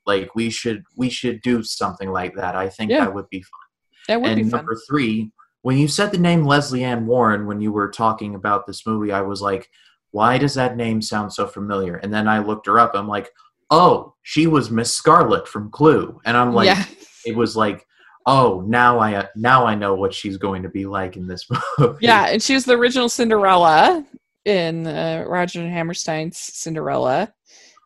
[0.05, 2.55] Like we should we should do something like that.
[2.55, 3.01] I think yeah.
[3.01, 3.59] that would be fun.
[4.07, 4.59] That would and be fun.
[4.59, 8.65] number three, when you said the name Lesley Ann Warren when you were talking about
[8.65, 9.69] this movie, I was like,
[10.11, 11.97] why does that name sound so familiar?
[11.97, 12.91] And then I looked her up.
[12.95, 13.29] I'm like,
[13.69, 16.21] oh, she was Miss Scarlet from Clue.
[16.25, 16.85] And I'm like, yeah.
[17.25, 17.85] it was like,
[18.25, 21.45] oh, now I now I know what she's going to be like in this
[21.79, 21.97] movie.
[22.01, 24.05] Yeah, and she was the original Cinderella
[24.47, 27.33] in uh, Roger and Hammerstein's Cinderella.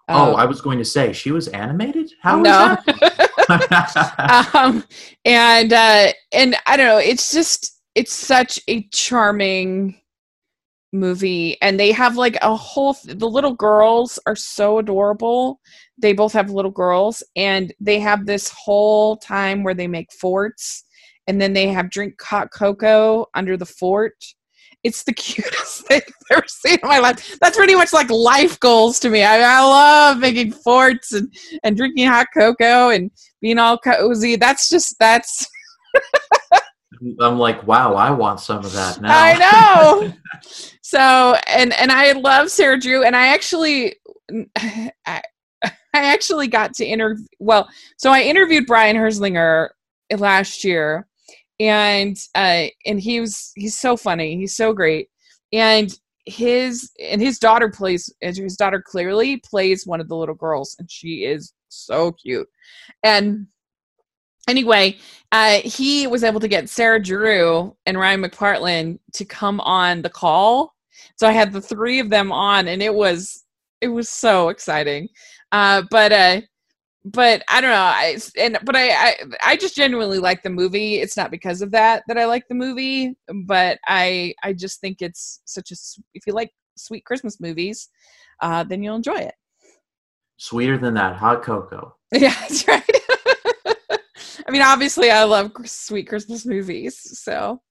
[0.08, 2.12] Oh, um, oh, I was going to say she was animated.
[2.22, 2.78] How no.
[4.54, 4.84] um,
[5.26, 6.98] and uh, and I don't know.
[6.98, 10.00] It's just it's such a charming
[10.94, 12.96] movie, and they have like a whole.
[13.06, 15.60] The little girls are so adorable.
[15.98, 20.84] They both have little girls, and they have this whole time where they make forts,
[21.28, 24.16] and then they have drink hot cocoa under the fort
[24.84, 27.38] it's the cutest thing I've ever seen in my life.
[27.42, 29.24] That's pretty much like life goals to me.
[29.24, 33.12] I, I love making forts and, and drinking hot cocoa and
[33.42, 34.36] being all cozy.
[34.36, 35.48] That's just, that's.
[37.20, 39.10] I'm like, wow, I want some of that now.
[39.12, 40.14] I know.
[40.84, 43.96] so, and and I love Sarah Drew, and I actually,
[44.56, 45.24] I, I
[45.94, 47.26] actually got to interview.
[47.40, 47.68] Well,
[47.98, 49.70] so I interviewed Brian Herzlinger
[50.16, 51.08] last year,
[51.62, 54.36] and uh and he was he's so funny.
[54.36, 55.10] He's so great.
[55.54, 55.96] And
[56.26, 60.90] his and his daughter plays his daughter clearly plays one of the little girls and
[60.90, 62.48] she is so cute.
[63.04, 63.46] And
[64.48, 64.98] anyway
[65.32, 70.10] uh he was able to get sarah drew and ryan mcpartlin to come on the
[70.10, 70.74] call.
[71.16, 73.46] So i had the three of them on and it was
[73.82, 75.10] it was so exciting.
[75.52, 76.42] Uh but uh
[77.04, 77.78] but I don't know.
[77.78, 80.96] I and but I, I I just genuinely like the movie.
[80.96, 85.02] It's not because of that that I like the movie, but I I just think
[85.02, 85.76] it's such a
[86.14, 87.90] if you like sweet Christmas movies,
[88.42, 89.36] uh, then you'll enjoy it.
[90.38, 91.96] Sweeter than that hot cocoa.
[92.14, 92.84] Yeah, that's right.
[94.48, 97.62] I mean, obviously, I love sweet Christmas movies, so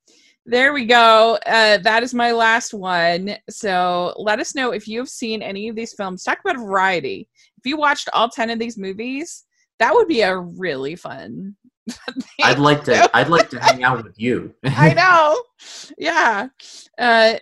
[0.46, 1.38] there we go.
[1.46, 3.36] Uh, that is my last one.
[3.50, 6.24] So let us know if you have seen any of these films.
[6.24, 7.28] Talk about a variety.
[7.60, 9.44] If you watched all 10 of these movies,
[9.78, 11.56] that would be a really fun
[12.42, 13.10] I'd like to.
[13.16, 14.54] I'd like to hang out with you.
[14.64, 15.42] I know.
[15.98, 16.48] Yeah.
[16.98, 17.34] Uh,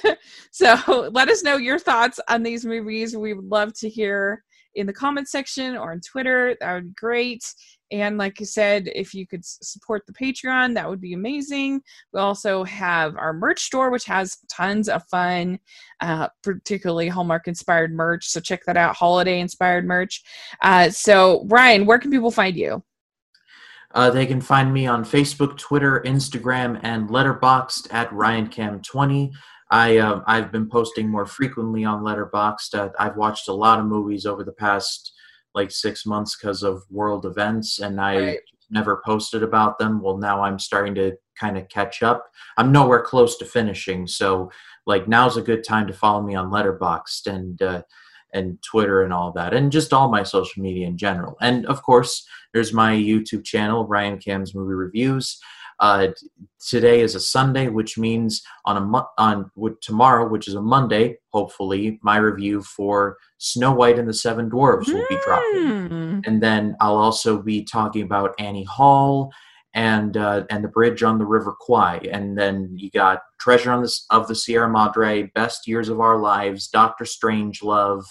[0.50, 3.16] so let us know your thoughts on these movies.
[3.16, 4.42] We would love to hear
[4.74, 6.56] in the comment section or on Twitter.
[6.60, 7.44] That would be great.
[8.00, 11.80] And like I said, if you could support the Patreon, that would be amazing.
[12.12, 15.60] We also have our merch store, which has tons of fun,
[16.00, 18.26] uh, particularly Hallmark inspired merch.
[18.26, 20.24] So check that out, holiday inspired merch.
[20.60, 22.82] Uh, so, Ryan, where can people find you?
[23.92, 29.30] Uh, they can find me on Facebook, Twitter, Instagram, and Letterboxd at RyanCam20.
[29.70, 32.74] I uh, I've been posting more frequently on Letterboxd.
[32.74, 35.13] Uh, I've watched a lot of movies over the past
[35.54, 38.38] like six months because of world events, and I right.
[38.70, 40.00] never posted about them.
[40.02, 42.26] Well, now I'm starting to kind of catch up.
[42.56, 44.50] I'm nowhere close to finishing, so
[44.86, 47.82] like now's a good time to follow me on Letterboxd and uh,
[48.32, 51.36] and Twitter and all that, and just all my social media in general.
[51.40, 55.38] And of course, there's my YouTube channel, Ryan Cam's Movie Reviews.
[55.84, 56.08] Uh,
[56.66, 59.50] today is a Sunday, which means on a mo- on
[59.82, 64.88] tomorrow, which is a Monday, hopefully, my review for Snow White and the Seven Dwarfs
[64.88, 66.20] will be dropping, hmm.
[66.24, 69.30] and then I'll also be talking about Annie Hall
[69.74, 73.82] and uh, and the Bridge on the River Kwai, and then you got Treasure on
[73.82, 78.06] the of the Sierra Madre, Best Years of Our Lives, Doctor Strangelove,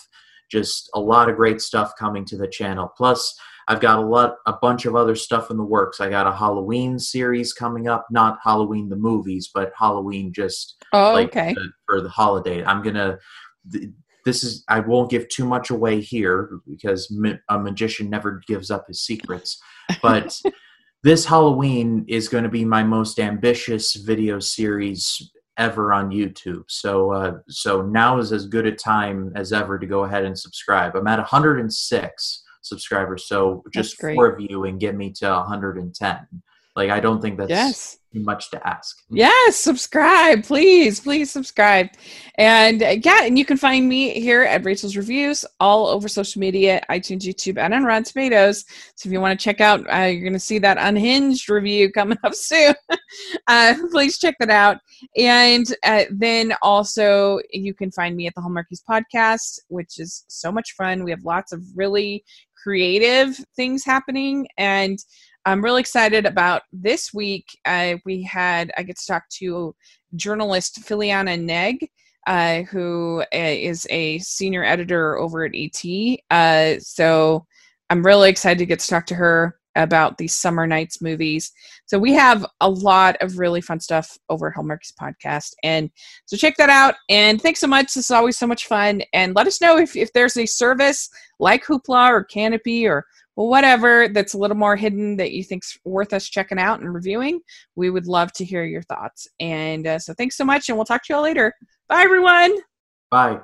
[0.51, 2.93] just a lot of great stuff coming to the channel.
[2.95, 3.35] Plus
[3.67, 6.01] I've got a lot, a bunch of other stuff in the works.
[6.01, 11.13] I got a Halloween series coming up, not Halloween the movies, but Halloween just oh,
[11.13, 11.53] like okay.
[11.53, 12.63] the, for the holiday.
[12.63, 13.19] I'm gonna.
[14.25, 14.63] This is.
[14.67, 17.15] I won't give too much away here because
[17.49, 19.61] a magician never gives up his secrets.
[20.01, 20.39] But
[21.03, 26.63] this Halloween is going to be my most ambitious video series ever on YouTube.
[26.67, 30.37] So uh, so now is as good a time as ever to go ahead and
[30.37, 30.95] subscribe.
[30.95, 33.25] I'm at 106 subscribers.
[33.25, 36.17] So just four of you and get me to 110.
[36.75, 37.97] Like I don't think that's yes.
[38.11, 38.97] too much to ask.
[39.11, 41.89] Yes, subscribe, please, please subscribe,
[42.39, 46.39] and uh, yeah, and you can find me here at Rachel's Reviews all over social
[46.39, 48.65] media, iTunes, YouTube, and on Rotten Tomatoes.
[48.95, 51.91] So if you want to check out, uh, you're going to see that Unhinged review
[51.91, 52.73] coming up soon.
[53.47, 54.79] uh, please check that out,
[55.15, 60.51] and uh, then also you can find me at the Hallmarkies podcast, which is so
[60.51, 61.03] much fun.
[61.03, 62.23] We have lots of really
[62.63, 64.97] creative things happening and
[65.45, 67.45] i'm really excited about this week.
[67.65, 69.75] Uh, we had i get to talk to
[70.15, 71.79] journalist Philiana Ng
[72.25, 73.25] uh, who uh,
[73.89, 77.45] a senior editor over at et uh, so
[77.89, 81.51] i'm really excited to get to talk to her about these summer nights movies.
[81.85, 85.53] So we have a lot of really fun stuff over at Hallmarkies podcast.
[85.63, 85.89] And
[86.25, 86.95] so check that out.
[87.09, 87.93] And thanks so much.
[87.93, 89.01] This is always so much fun.
[89.13, 91.09] And let us know if, if there's a service
[91.39, 93.05] like Hoopla or Kanopy or
[93.35, 97.39] whatever that's a little more hidden that you think's worth us checking out and reviewing.
[97.75, 99.27] We would love to hear your thoughts.
[99.39, 100.69] And uh, so thanks so much.
[100.69, 101.53] And we'll talk to you all later.
[101.87, 102.57] Bye, everyone.
[103.09, 103.39] Bye.